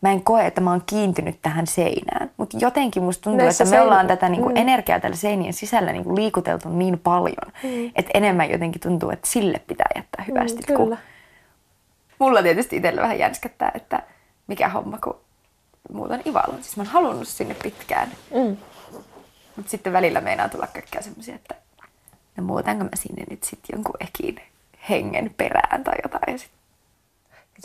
mä 0.00 0.12
en 0.12 0.22
koe, 0.22 0.46
että 0.46 0.60
mä 0.60 0.70
oon 0.70 0.82
kiintynyt 0.86 1.38
tähän 1.42 1.66
seinään. 1.66 2.30
Mutta 2.36 2.56
jotenkin 2.60 3.02
musta 3.02 3.22
tuntuu, 3.22 3.44
Näissä 3.44 3.64
että 3.64 3.70
me 3.70 3.76
seinä. 3.76 3.84
ollaan 3.84 4.06
tätä 4.06 4.28
niin 4.28 4.42
kuin 4.42 4.54
mm. 4.54 4.60
energiaa 4.60 5.00
tällä 5.00 5.16
seinien 5.16 5.52
sisällä 5.52 5.92
niin 5.92 6.04
kuin 6.04 6.16
liikuteltu 6.16 6.68
niin 6.68 6.98
paljon, 6.98 7.52
mm. 7.62 7.90
että 7.94 8.10
enemmän 8.14 8.50
jotenkin 8.50 8.80
tuntuu, 8.80 9.10
että 9.10 9.28
sille 9.28 9.60
pitää 9.66 9.86
jättää 9.96 10.24
hyvästi. 10.28 10.60
Mm, 10.68 10.76
kyllä. 10.76 10.96
Mulla 12.18 12.42
tietysti 12.42 12.76
itsellä 12.76 13.02
vähän 13.02 13.18
jänskättää, 13.18 13.70
että 13.74 14.02
mikä 14.46 14.68
homma, 14.68 14.98
kun 14.98 15.16
muutan 15.92 16.22
Ivalon. 16.26 16.62
Siis 16.62 16.76
mä 16.76 16.82
oon 16.82 16.92
halunnut 16.92 17.28
sinne 17.28 17.54
pitkään. 17.62 18.08
Mm. 18.34 18.56
Mutta 19.56 19.70
sitten 19.70 19.92
välillä 19.92 20.20
meinaa 20.20 20.48
tulla 20.48 20.66
kaikkea 20.66 21.02
semmoisia, 21.02 21.34
että 21.34 21.54
no 22.36 22.44
muutanko 22.44 22.84
mä 22.84 22.90
sinne 22.94 23.24
nyt 23.30 23.42
sitten 23.42 23.76
jonkun 23.76 23.94
ekin 24.00 24.36
hengen 24.88 25.34
perään 25.36 25.84
tai 25.84 25.94
jotain. 26.02 26.32
Ja 26.32 26.38
sit 26.38 26.50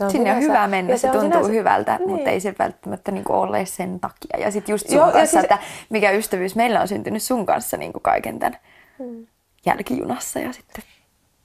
on 0.02 0.12
Sinne 0.12 0.32
on 0.32 0.42
hyvä 0.42 0.68
mennä, 0.68 0.98
se, 0.98 1.02
se 1.02 1.08
tuntuu 1.08 1.30
sinänsä... 1.30 1.52
hyvältä, 1.52 1.98
niin. 1.98 2.10
mutta 2.10 2.30
ei 2.30 2.40
se 2.40 2.56
välttämättä 2.60 3.12
niinku 3.12 3.34
ole 3.34 3.66
sen 3.66 4.00
takia. 4.00 4.40
Ja 4.40 4.52
sitten 4.52 4.74
just 4.74 4.88
sun 4.88 4.98
Joo, 4.98 5.12
kanssa, 5.12 5.42
siis... 5.42 5.44
että 5.44 5.60
mikä 5.90 6.12
ystävyys 6.12 6.56
meillä 6.56 6.82
on 6.82 6.88
syntynyt 6.88 7.24
sun 7.24 7.46
kanssa 7.46 7.78
niinku 7.78 8.00
kaiken 8.00 8.40
tämän 8.40 8.60
hmm. 9.00 9.28
jälkijunassa. 9.66 10.40
Ja 10.40 10.54
sitten 10.54 10.84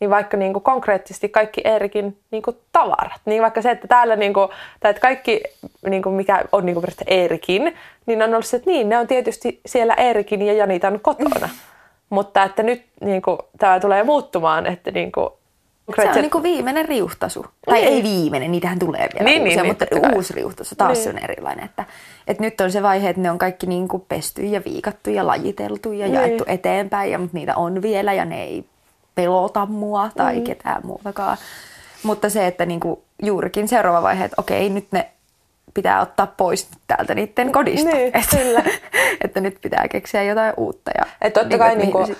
niin 0.02 0.10
vaikka 0.10 0.36
niin 0.36 0.52
kuin 0.52 0.62
konkreettisesti 0.62 1.28
kaikki 1.28 1.60
Eerikin 1.64 2.16
niin 2.30 2.42
kuin 2.42 2.56
tavarat, 2.72 3.20
niin 3.24 3.42
vaikka 3.42 3.62
se, 3.62 3.70
että 3.70 3.88
täällä 3.88 4.16
niin 4.16 4.34
kuin, 4.34 4.48
tai 4.80 4.90
että 4.90 5.00
kaikki, 5.00 5.42
niin 5.88 6.02
kuin 6.02 6.14
mikä 6.14 6.44
on 6.52 6.66
niin 6.66 6.74
kuin 6.74 6.86
Eerikin, 7.06 7.74
niin 8.06 8.22
on 8.22 8.30
ollut 8.30 8.46
se, 8.46 8.56
että 8.56 8.70
niin, 8.70 8.88
ne 8.88 8.98
on 8.98 9.06
tietysti 9.06 9.60
siellä 9.66 9.94
Eerikin 9.94 10.42
ja 10.42 10.52
Janitan 10.52 11.00
kotona. 11.00 11.48
Mutta 12.10 12.42
että 12.42 12.62
nyt 12.62 12.82
niin 13.00 13.22
kuin, 13.22 13.38
tämä 13.58 13.80
tulee 13.80 14.02
muuttumaan, 14.02 14.66
että 14.66 14.90
niin 14.90 15.12
kuin, 15.12 15.28
Se 15.96 16.08
on 16.08 16.14
niinku 16.14 16.42
viimeinen 16.42 16.88
riuhtasu. 16.88 17.46
Tai 17.66 17.80
Niin. 17.80 17.92
ei 17.92 18.02
viimeinen, 18.02 18.52
niitähän 18.52 18.78
tulee 18.78 19.08
vielä 19.14 19.24
Niin, 19.30 19.42
uusia, 19.42 19.62
niin, 19.62 19.70
mutta 19.70 19.86
kai. 19.86 20.14
uusi 20.14 20.34
riuhtasu 20.34 20.74
taas 20.74 20.98
Niin. 20.98 21.08
on 21.16 21.18
erilainen. 21.24 21.64
Että, 21.64 21.84
että 22.28 22.42
nyt 22.42 22.60
on 22.60 22.72
se 22.72 22.82
vaihe, 22.82 23.08
että 23.08 23.22
ne 23.22 23.30
on 23.30 23.38
kaikki 23.38 23.66
niinku 23.66 23.98
pesty 23.98 24.42
ja 24.42 24.60
viikattu 24.64 25.10
ja 25.10 25.26
lajiteltu 25.26 25.92
ja 25.92 26.06
Niin. 26.06 26.14
jaettu 26.14 26.44
eteenpäin, 26.46 27.12
ja, 27.12 27.18
mutta 27.18 27.36
niitä 27.36 27.56
on 27.56 27.82
vielä 27.82 28.12
ja 28.12 28.24
ne 28.24 28.42
ei 28.42 28.64
pelota 29.14 29.66
mua 29.66 30.10
tai 30.16 30.32
Niin. 30.32 30.44
ketään 30.44 30.86
muutakaan. 30.86 31.36
Mutta 32.02 32.30
se, 32.30 32.46
että 32.46 32.66
niinku 32.66 33.04
juurikin 33.22 33.68
seuraava 33.68 34.02
vaihe, 34.02 34.24
että 34.24 34.40
okei, 34.40 34.70
nyt 34.70 34.86
ne 34.90 35.08
pitää 35.74 36.00
ottaa 36.00 36.26
pois 36.26 36.68
täältä 36.86 37.14
niiden 37.14 37.52
kodista. 37.52 37.90
Niin, 37.90 38.16
että, 38.16 38.36
kyllä. 38.36 38.62
että 39.24 39.40
nyt 39.40 39.58
pitää 39.62 39.88
keksiä 39.90 40.22
jotain 40.22 40.54
uutta. 40.56 40.90
Ja, 40.98 41.06
Et 41.20 41.32
totta 41.32 41.58
kai 41.58 41.76
niinku- 41.76 42.06
vie. 42.06 42.16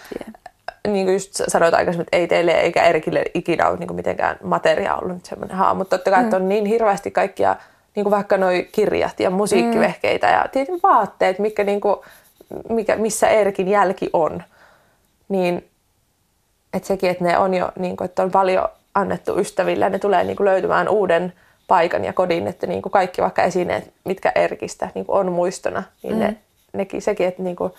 niin 0.89 1.07
kuin 1.07 1.13
just 1.13 1.41
sanoit 1.49 1.75
aikaisemmin, 1.75 2.03
että 2.03 2.17
ei 2.17 2.29
teille 2.29 2.53
eikä 2.53 2.83
Erikille 2.83 3.25
ikinä 3.35 3.69
ole 3.69 3.79
niin 3.79 3.87
kuin 3.87 3.97
mitenkään 3.97 4.37
materia 4.43 4.97
ollut 4.97 5.15
nyt 5.17 5.25
semmoinen 5.25 5.57
haa, 5.57 5.75
mutta 5.75 5.99
totta 5.99 6.11
kai, 6.11 6.21
mm. 6.21 6.25
että 6.25 6.37
on 6.37 6.49
niin 6.49 6.65
hirveästi 6.67 7.11
kaikkia, 7.11 7.57
niin 7.95 8.05
kuin 8.05 8.11
vaikka 8.11 8.37
noi 8.37 8.69
kirjat 8.73 9.21
ja 9.21 9.31
musiikkivehkeitä 9.31 10.27
mm. 10.27 10.33
ja 10.33 10.49
tietysti 10.53 10.81
vaatteet, 10.83 11.39
mikä, 11.39 11.65
niin 11.65 11.81
kuin, 11.81 11.97
mikä, 12.69 12.97
missä 12.97 13.29
Erikin 13.29 13.69
jälki 13.69 14.11
on, 14.13 14.43
niin 15.29 15.69
että 16.73 16.87
sekin, 16.87 17.11
että 17.11 17.25
ne 17.25 17.39
on 17.39 17.55
jo, 17.55 17.73
niin 17.79 17.97
kuin, 17.97 18.05
että 18.05 18.23
on 18.23 18.31
paljon 18.31 18.69
annettu 18.95 19.39
ystäville 19.39 19.85
ja 19.85 19.91
ne 19.91 19.99
tulee 19.99 20.25
niin 20.25 20.37
kuin 20.37 20.45
löytymään 20.45 20.89
uuden 20.89 21.33
paikan 21.69 22.05
ja 22.05 22.13
kodin, 22.13 22.47
että 22.47 22.67
niin 22.67 22.83
kuin 22.83 22.93
kaikki 22.93 23.23
vaikka 23.23 23.43
esineet, 23.43 23.93
mitkä 24.05 24.33
Erkistä 24.35 24.89
niin 24.95 25.07
kuin 25.07 25.19
on 25.19 25.33
muistona, 25.33 25.83
niin 26.03 26.15
mm. 26.15 26.21
ne, 26.21 26.37
nekin, 26.73 27.03
sekin, 27.03 27.29
että 27.29 27.43
niin 27.43 27.57
kuin, 27.57 27.73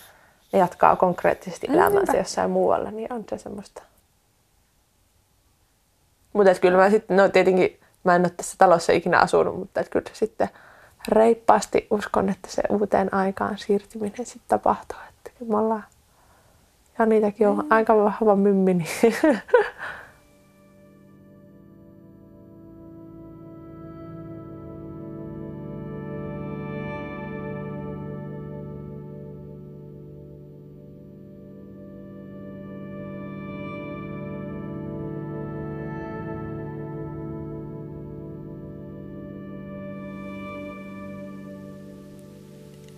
ne 0.52 0.58
jatkaa 0.58 0.96
konkreettisesti 0.96 1.66
elämäänsä 1.70 2.16
jossain 2.16 2.50
muualla, 2.50 2.90
niin 2.90 3.12
on 3.12 3.24
se 3.30 3.38
semmoista. 3.38 3.82
Mutta 6.32 6.54
kyllä 6.54 6.78
mä 6.78 6.90
sitten, 6.90 7.16
no 7.16 7.28
tietenkin 7.28 7.80
mä 8.04 8.14
en 8.14 8.22
ole 8.22 8.30
tässä 8.36 8.54
talossa 8.58 8.92
ikinä 8.92 9.18
asunut, 9.18 9.58
mutta 9.58 9.80
et 9.80 9.88
kyllä 9.88 10.10
sitten 10.12 10.48
reippaasti 11.08 11.86
uskon, 11.90 12.28
että 12.28 12.48
se 12.50 12.62
uuteen 12.68 13.14
aikaan 13.14 13.58
siirtyminen 13.58 14.26
sitten 14.26 14.48
tapahtuu. 14.48 14.98
Että 15.08 15.44
me 15.44 15.56
ollaan, 15.56 15.84
ja 16.98 17.06
niitäkin 17.06 17.48
on 17.48 17.66
aika 17.70 17.96
vahva 17.96 18.36
mymmi, 18.36 18.74
niin 18.74 18.88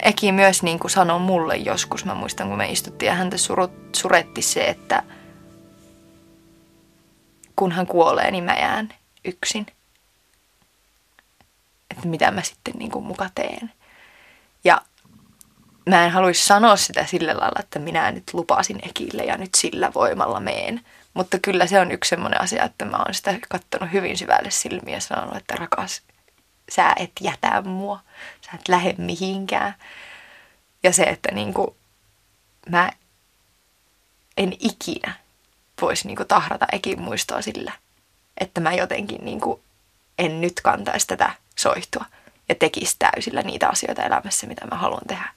Eki 0.06 0.32
myös 0.32 0.62
niin 0.62 0.78
kuin 0.78 0.90
sanoi 0.90 1.20
mulle 1.20 1.56
joskus, 1.56 2.04
mä 2.04 2.14
muistan 2.14 2.48
kun 2.48 2.58
me 2.58 2.70
istuttiin 2.70 3.06
ja 3.06 3.14
häntä 3.14 3.36
surut, 3.36 3.72
suretti 3.96 4.42
se, 4.42 4.64
että 4.64 5.02
kun 7.56 7.72
hän 7.72 7.86
kuolee, 7.86 8.30
niin 8.30 8.44
mä 8.44 8.54
jään 8.54 8.94
yksin. 9.24 9.66
Että 11.90 12.08
mitä 12.08 12.30
mä 12.30 12.42
sitten 12.42 12.74
niin 12.78 12.90
kuin 12.90 13.04
muka 13.04 13.30
teen. 13.34 13.72
Ja 14.64 14.80
mä 15.88 16.04
en 16.04 16.10
haluaisi 16.10 16.46
sanoa 16.46 16.76
sitä 16.76 17.06
sillä 17.06 17.36
lailla, 17.36 17.60
että 17.60 17.78
minä 17.78 18.10
nyt 18.10 18.24
lupasin 18.32 18.78
Ekille 18.82 19.24
ja 19.24 19.36
nyt 19.36 19.54
sillä 19.56 19.94
voimalla 19.94 20.40
meen. 20.40 20.80
Mutta 21.14 21.38
kyllä 21.38 21.66
se 21.66 21.80
on 21.80 21.90
yksi 21.90 22.08
semmoinen 22.08 22.40
asia, 22.40 22.64
että 22.64 22.84
mä 22.84 22.96
oon 22.96 23.14
sitä 23.14 23.38
kattonut 23.48 23.92
hyvin 23.92 24.18
syvälle 24.18 24.50
silmiä 24.50 24.94
ja 24.94 25.00
sanonut, 25.00 25.36
että 25.36 25.56
rakas, 25.56 26.02
sä 26.68 26.92
et 26.96 27.12
jätä 27.20 27.62
mua, 27.62 28.00
sä 28.40 28.50
et 28.54 28.68
lähde 28.68 28.94
mihinkään. 28.98 29.74
Ja 30.82 30.92
se, 30.92 31.02
että 31.02 31.32
niinku, 31.32 31.76
mä 32.70 32.90
en 34.36 34.52
ikinä 34.60 35.14
voisi 35.80 36.06
niinku 36.06 36.24
tahrata 36.24 36.66
ekin 36.72 37.02
muistoa 37.02 37.42
sillä, 37.42 37.72
että 38.40 38.60
mä 38.60 38.72
jotenkin 38.72 39.24
niinku 39.24 39.62
en 40.18 40.40
nyt 40.40 40.60
kantaisi 40.60 41.06
tätä 41.06 41.30
soihtua 41.56 42.04
ja 42.48 42.54
tekisi 42.54 42.96
täysillä 42.98 43.42
niitä 43.42 43.68
asioita 43.68 44.02
elämässä, 44.02 44.46
mitä 44.46 44.66
mä 44.66 44.76
haluan 44.76 45.06
tehdä. 45.08 45.28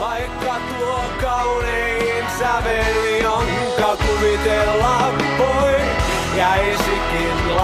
Vaikka 0.00 0.60
tuo 0.78 1.04
kaunein 1.20 2.24
säveli, 2.38 3.22
jonka 3.22 3.96
kuvitella 3.96 5.12
voi, 5.38 5.80
jäisikin 6.36 6.85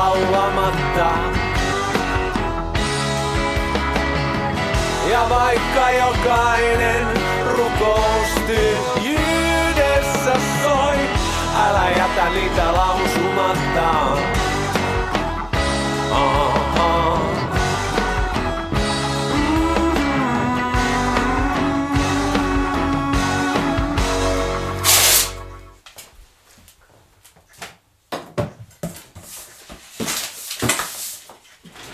laulamatta. 0.02 1.10
Ja 5.10 5.26
vaikka 5.28 5.90
jokainen 5.90 7.06
rukous 7.56 8.28
tyhjyydessä 8.46 10.32
soi, 10.62 10.96
älä 11.68 11.90
jätä 11.90 12.30
niitä 12.30 12.72
lausumatta. 12.72 14.41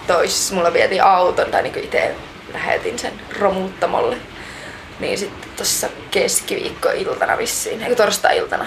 Toisessa 0.08 0.54
mulla 0.54 0.72
vietiin 0.72 1.04
auton, 1.04 1.50
tai 1.50 1.62
niin 1.62 1.78
itse 1.78 2.14
lähetin 2.52 2.98
sen 2.98 3.12
romuttamolle. 3.38 4.16
Niin 5.00 5.18
sitten 5.18 5.50
tuossa 5.56 5.88
keskiviikkoiltana 6.10 7.38
vissiin, 7.38 7.82
eikö 7.82 7.94
torstai-iltana, 7.94 8.66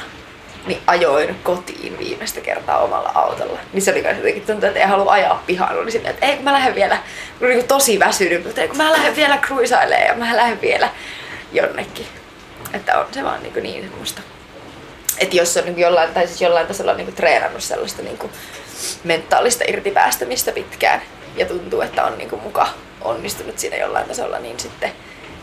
niin 0.66 0.82
ajoin 0.88 1.40
kotiin 1.44 2.00
viimeistä 2.00 2.42
kertaa 2.42 2.78
omalla 2.78 3.12
autolla. 3.16 3.60
Niin 3.74 3.82
se 3.82 3.92
oli 3.92 4.02
myös 4.02 4.18
jotenkin 4.18 4.46
tuntuu, 4.46 4.68
että 4.68 4.80
ei 4.80 4.86
halua 4.86 5.12
ajaa 5.12 5.44
pihaan. 5.48 5.78
Oli 5.78 5.92
silleen, 5.92 6.14
että 6.14 6.26
ei 6.26 6.36
kun 6.36 6.44
mä 6.44 6.54
lähden 6.54 6.76
vielä, 6.76 6.98
kun 7.40 7.48
niin 7.48 7.68
tosi 7.68 8.00
väsynyt, 8.00 8.46
mutta 8.46 8.62
ei 8.62 8.68
kun 8.68 8.78
mä 8.78 8.92
lähden 8.92 9.16
vielä 9.16 9.38
cruisailemaan 9.38 10.08
ja 10.08 10.14
mä 10.14 10.38
lähden 10.38 10.62
vielä 10.62 10.90
jonnekin. 11.52 12.08
Että 12.74 13.00
on 13.00 13.06
se 13.12 13.24
vaan 13.24 13.44
niin, 13.44 13.64
niin 13.64 13.90
semmoista. 13.90 14.22
Että 15.18 15.36
jos 15.36 15.58
on 15.58 15.66
niin 15.66 15.80
jollain, 15.80 16.14
tai 16.14 16.28
siis 16.28 16.42
jollain 16.42 16.68
tasolla 16.68 16.94
niin 16.94 17.16
treenannut 17.16 17.64
sellaista 17.64 18.02
niin 18.02 18.20
mentaalista 19.04 19.64
irtipäästämistä 19.68 20.52
pitkään 20.52 21.02
ja 21.36 21.46
tuntuu, 21.46 21.82
että 21.82 22.04
on 22.04 22.18
niin 22.18 22.42
muka 22.44 22.68
onnistunut 23.02 23.60
siinä 23.60 23.78
jollain 23.78 24.08
tasolla, 24.08 24.40
niin 24.40 24.60
sitten 24.60 24.92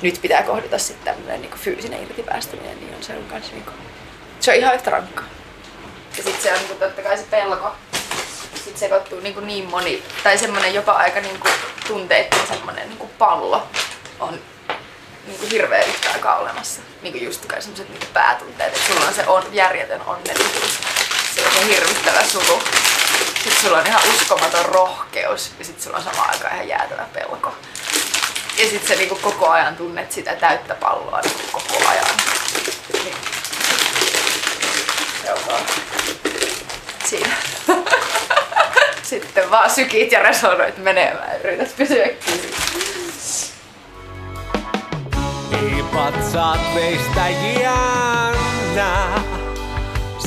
nyt 0.02 0.18
pitää 0.22 0.42
kohdata 0.42 0.78
sitten 0.78 1.14
tämmöinen 1.14 1.40
niin 1.40 1.58
fyysinen 1.58 2.02
irtipäästäminen, 2.02 2.80
niin 2.80 2.94
on 2.94 3.02
se 3.02 3.12
on 3.12 3.24
kans 3.24 3.52
niin 3.52 3.64
kuin, 3.64 3.74
se 4.40 4.50
on 4.50 4.56
ihan 4.56 4.74
yhtä 4.74 4.90
rankkaa. 4.90 5.24
Ja 6.16 6.22
sitten 6.22 6.42
se 6.42 6.52
on 6.52 6.58
niin 6.58 6.78
totta 6.78 7.02
kai 7.02 7.16
se 7.16 7.24
pelko. 7.30 7.72
Sitten 8.54 8.78
sekoittuu 8.78 9.20
niin, 9.20 9.46
niin 9.46 9.70
moni, 9.70 10.02
tai 10.22 10.38
semmoinen 10.38 10.74
jopa 10.74 10.92
aika 10.92 11.20
niin 11.20 11.40
tunteiden 11.86 12.46
semmoinen 12.48 12.88
niin 12.88 13.10
pallo 13.18 13.66
on 14.20 14.40
niin 15.26 15.38
kuin 15.38 15.50
hirveä 15.50 15.84
yhtä 15.84 16.10
aikaa 16.12 16.38
olemassa. 16.38 16.80
Niin 17.02 17.12
kuin 17.12 17.24
just 17.24 17.46
kai 17.46 17.62
semmoiset 17.62 17.88
niin 17.88 18.08
päätunteet, 18.12 18.76
että 18.76 18.92
sulla 18.92 19.06
on 19.06 19.14
se 19.14 19.26
on, 19.26 19.42
järjetön 19.52 20.00
onnellisuus, 20.06 20.78
se 21.34 21.46
on 21.46 21.52
se 21.52 21.66
hirvittävä 21.66 22.24
suru. 22.24 22.62
Sitten 23.44 23.62
sulla 23.62 23.78
on 23.78 23.86
ihan 23.86 24.02
uskomaton 24.14 24.64
rohkeus 24.64 25.52
ja 25.58 25.64
sitten 25.64 25.84
sulla 25.84 25.96
on 25.96 26.02
samaan 26.02 26.30
aikaan 26.30 26.54
ihan 26.54 26.68
jäätävä 26.68 27.06
pelko. 27.12 27.54
Ja 28.58 28.64
sitten 28.64 28.88
sä 28.88 28.94
niinku 28.94 29.14
koko 29.14 29.48
ajan 29.48 29.76
tunnet 29.76 30.12
sitä 30.12 30.36
täyttä 30.36 30.74
palloa 30.74 31.20
niinku 31.20 31.42
koko 31.52 31.88
ajan. 31.88 32.06
Niin. 33.04 33.14
Siinä. 37.04 37.36
Sitten 39.02 39.50
vaan 39.50 39.70
sykit 39.70 40.12
ja 40.12 40.22
resonoit 40.22 40.78
menemään 40.78 41.28
ja 41.32 41.38
yrität 41.38 41.76
pysyä 41.76 42.08
kiinni. 42.08 42.50
Ei 45.52 45.82
patsaat 45.94 46.74
meistä 46.74 47.28
jännää, 47.62 49.20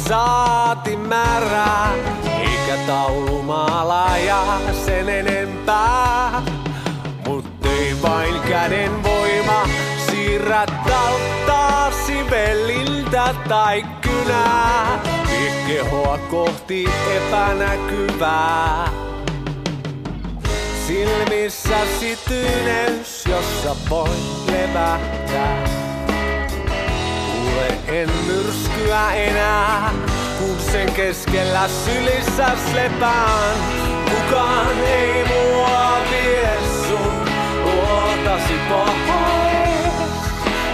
saati 0.08 0.96
määrää, 0.96 1.94
eikä 2.72 2.84
taulumaalaaja 2.88 4.44
sen 4.86 5.10
enempää. 5.10 6.42
Mut 7.28 7.46
ei 7.66 7.96
vain 8.02 8.40
käden 8.50 9.04
voima 9.04 9.68
siirrä 10.12 10.66
talttaasi 10.66 12.30
veliltä 12.30 13.36
tai 13.50 13.86
kynää. 14.02 15.00
Vie 15.30 15.52
kehoa 15.68 16.18
kohti 16.18 16.86
epänäkyvää. 17.18 18.90
Silmissäsi 20.88 22.20
tyyneys, 22.28 23.26
jossa 23.26 23.76
voi 23.90 24.16
levähtää. 24.48 25.64
tule 27.32 28.00
en 28.00 28.10
myrskyä 28.28 29.14
enää, 29.14 29.94
kun 30.42 30.60
sen 30.72 30.94
keskellä 30.94 31.68
sylissä 31.86 32.48
lepään. 32.74 33.58
Kukaan 34.10 34.78
ei 34.86 35.26
mua 35.26 35.98
vie 36.12 36.58
sun 36.88 37.14
luotasi 37.64 38.54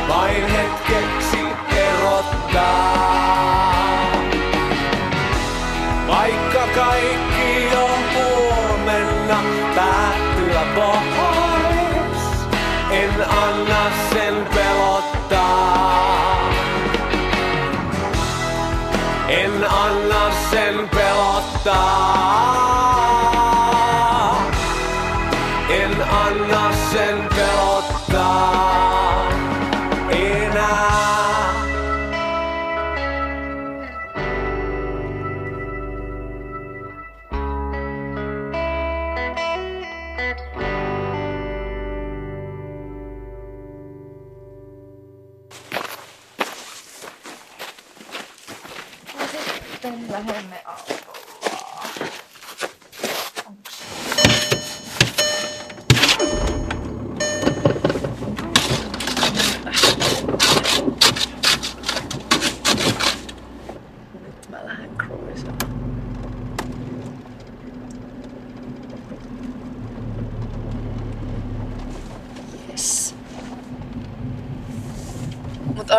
vain 0.07 0.47
hetkeksi 0.47 1.37
erottaa. 1.77 2.97
Vaikka 6.07 6.67
kaikki 6.75 7.75
on 7.75 7.99
huomenna 8.15 9.43
päättyä 9.75 10.63
pois, 10.75 12.21
en 12.91 13.25
anna 13.29 13.86
En 19.29 19.63
anna 19.63 20.31
sen 20.51 20.89
pelottaa. 20.89 22.46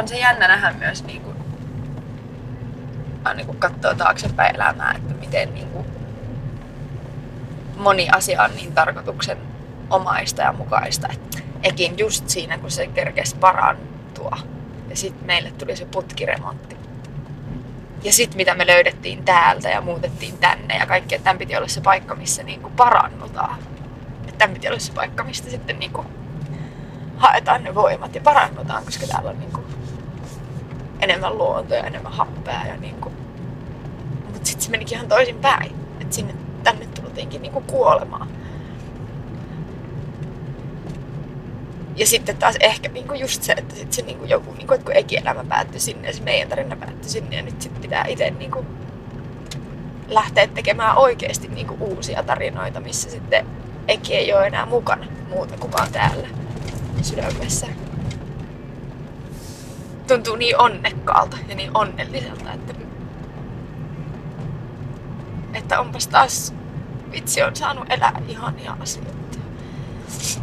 Se 0.09 0.19
jännä 0.19 0.49
nähdä 0.49 0.73
myös 0.73 1.05
niinku 1.05 1.35
vaan 3.25 3.37
niin 3.37 3.47
kuin 3.47 3.59
katsoo 3.59 3.95
taaksepäin 3.95 4.55
elämää, 4.55 4.95
että 4.97 5.15
miten 5.15 5.55
niin 5.55 5.69
kuin 5.69 5.87
moni 7.77 8.09
asia 8.11 8.43
on 8.43 8.57
niin 8.57 8.73
tarkoituksen 8.73 9.39
omaista 9.91 10.43
ja 10.43 10.53
mukaista. 10.53 11.09
Että 11.13 11.39
ekin 11.63 11.99
just 11.99 12.29
siinä, 12.29 12.59
kun 12.59 12.71
se 12.71 12.87
kerkesi 12.87 13.37
parantua. 13.37 14.39
Ja 14.91 14.97
sitten 14.97 15.27
meille 15.27 15.51
tuli 15.51 15.77
se 15.77 15.85
putkiremontti. 15.85 16.77
Ja 18.03 18.13
sitten 18.13 18.37
mitä 18.37 18.55
me 18.55 18.67
löydettiin 18.67 19.25
täältä 19.25 19.69
ja 19.69 19.81
muutettiin 19.81 20.39
tänne 20.39 20.77
ja 20.77 20.87
kaikki, 20.87 21.15
että 21.15 21.25
tämän 21.25 21.39
piti 21.39 21.57
olla 21.57 21.69
se 21.69 21.81
paikka, 21.81 22.15
missä 22.15 22.43
niin 22.43 22.61
kuin 22.61 22.75
parannutaan. 22.75 23.59
Että 24.21 24.39
tämän 24.39 24.55
piti 24.55 24.69
olla 24.69 24.79
se 24.79 24.93
paikka, 24.93 25.25
mistä 25.25 25.51
sitten 25.51 25.79
niin 25.79 25.93
kuin 25.93 26.07
haetaan 27.17 27.65
ne 27.65 27.75
voimat 27.75 28.15
ja 28.15 28.21
parannutaan, 28.21 28.85
koska 28.85 29.07
täällä 29.07 29.31
on 29.31 29.39
niin 29.39 29.53
kuin 29.53 29.58
enemmän 31.01 31.39
luontoa 31.39 31.79
enemmän 31.79 32.13
happea 32.13 32.67
ja 32.67 32.77
niinku... 32.77 33.13
Mut 34.33 34.47
sit 34.47 34.61
se 34.61 34.71
menikin 34.71 34.97
ihan 34.97 35.09
toisin 35.09 35.39
päin. 35.39 35.73
Et 36.01 36.13
sinne, 36.13 36.35
tänne 36.65 36.87
tultiinkin 36.87 37.43
niinku 37.43 37.61
kuolemaan. 37.61 38.29
Ja 41.97 42.07
sitten 42.07 42.37
taas 42.37 42.57
ehkä 42.61 42.89
niinku 42.89 43.15
just 43.15 43.43
se, 43.43 43.53
että 43.53 43.75
sit 43.75 43.93
se 43.93 44.03
niinku 44.03 44.25
joku, 44.25 44.53
niinku, 44.53 44.75
että 44.75 44.85
kun 44.85 44.97
ekielämä 44.97 45.45
päättyi 45.45 45.81
sinne 45.81 46.09
ja 46.09 46.15
se 46.15 46.23
meidän 46.23 46.49
tarina 46.49 46.77
päättyi 46.77 47.11
sinne 47.11 47.37
ja 47.37 47.43
nyt 47.43 47.63
sit 47.63 47.81
pitää 47.81 48.05
itse 48.09 48.31
niinku 48.31 48.65
lähteä 50.09 50.47
tekemään 50.47 50.97
oikeasti 50.97 51.49
niinku 51.49 51.77
uusia 51.81 52.23
tarinoita, 52.23 52.81
missä 52.81 53.11
sitten 53.11 53.47
Eki 53.89 54.15
ei 54.15 54.33
ole 54.33 54.47
enää 54.47 54.67
mukana 54.67 55.07
muuta 55.29 55.57
kuin 55.57 55.73
vaan 55.73 55.93
täällä 55.93 56.29
sydämessä 57.03 57.67
tuntuu 60.09 60.37
niin 60.37 60.61
onnekkaalta 60.61 61.37
ja 61.49 61.55
niin 61.55 61.71
onnelliselta, 61.75 62.53
että, 62.53 62.75
että 65.55 65.81
onpas 65.81 66.09
taas 66.09 66.55
vitsi 67.13 67.43
on 67.43 67.57
saanut 67.57 67.85
elää 67.91 68.23
ihania 68.29 68.77
asioita. 68.81 69.39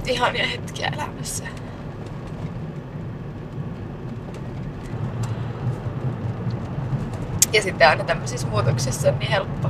Ihania 0.06 0.48
hetkiä 0.48 0.88
elämässä. 0.88 1.44
Ja 7.54 7.62
sitten 7.62 7.90
aina 7.90 8.04
tämmöisissä 8.04 8.48
muutoksissa 8.48 9.10
on 9.10 9.20
niin 9.20 9.32
helppo, 9.32 9.70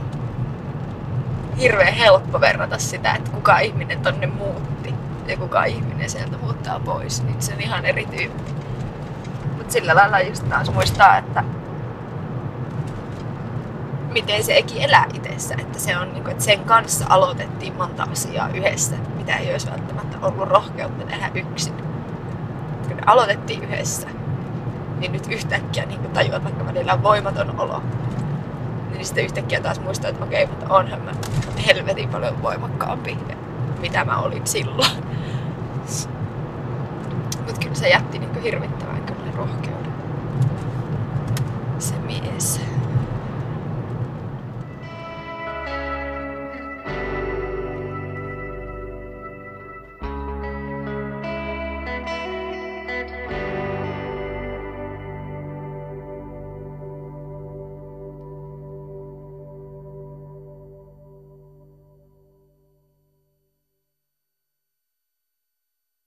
hirveän 1.59 1.93
helppo 1.93 2.41
verrata 2.41 2.77
sitä, 2.77 3.13
että 3.13 3.31
kuka 3.31 3.59
ihminen 3.59 3.99
tonne 3.99 4.27
muutti 4.27 4.93
ja 5.27 5.37
kuka 5.37 5.65
ihminen 5.65 6.09
sieltä 6.09 6.37
muuttaa 6.37 6.79
pois, 6.79 7.23
niin 7.23 7.41
se 7.41 7.53
on 7.53 7.61
ihan 7.61 7.85
eri 7.85 8.05
tyyppi. 8.05 8.64
Mutta 9.65 9.73
sillä 9.73 9.95
lailla 9.95 10.19
just 10.19 10.49
taas 10.49 10.71
muistaa, 10.71 11.17
että 11.17 11.43
miten 14.13 14.43
se 14.43 14.57
eki 14.57 14.83
elää 14.83 15.05
itsessä. 15.13 15.55
Että, 15.59 15.79
se 15.79 15.97
on, 15.97 16.13
niinku, 16.13 16.29
että 16.29 16.43
sen 16.43 16.59
kanssa 16.59 17.05
aloitettiin 17.09 17.75
monta 17.75 18.07
asiaa 18.11 18.49
yhdessä, 18.49 18.95
mitä 19.17 19.35
ei 19.35 19.51
olisi 19.51 19.71
välttämättä 19.71 20.17
ollut 20.21 20.49
rohkeutta 20.49 21.05
tehdä 21.05 21.31
yksin. 21.35 21.73
Kun 22.87 22.97
aloitettiin 23.05 23.63
yhdessä, 23.63 24.07
niin 24.99 25.11
nyt 25.11 25.27
yhtäkkiä 25.31 25.85
niin 25.85 26.09
tajuat, 26.13 26.43
vaikka 26.43 26.65
välillä 26.65 26.93
on 26.93 27.03
voimaton 27.03 27.59
olo, 27.59 27.83
niin 28.91 29.05
sitten 29.05 29.25
yhtäkkiä 29.25 29.61
taas 29.61 29.79
muistaa, 29.79 30.09
että 30.09 30.23
okei, 30.23 30.47
mutta 30.47 30.73
onhan 30.73 31.01
mä 31.01 31.11
helvetin 31.67 32.09
paljon 32.09 32.41
voimakkaampi, 32.41 33.17
mitä 33.81 34.05
mä 34.05 34.17
olin 34.17 34.47
silloin. 34.47 35.05
Mutta 37.45 37.59
kyllä 37.59 37.75
se 37.75 37.89
jätti 37.89 38.19
niin 38.19 38.41
hirvittävän 38.41 38.94
kyllä 39.35 39.47
rohkeutta. 39.47 39.74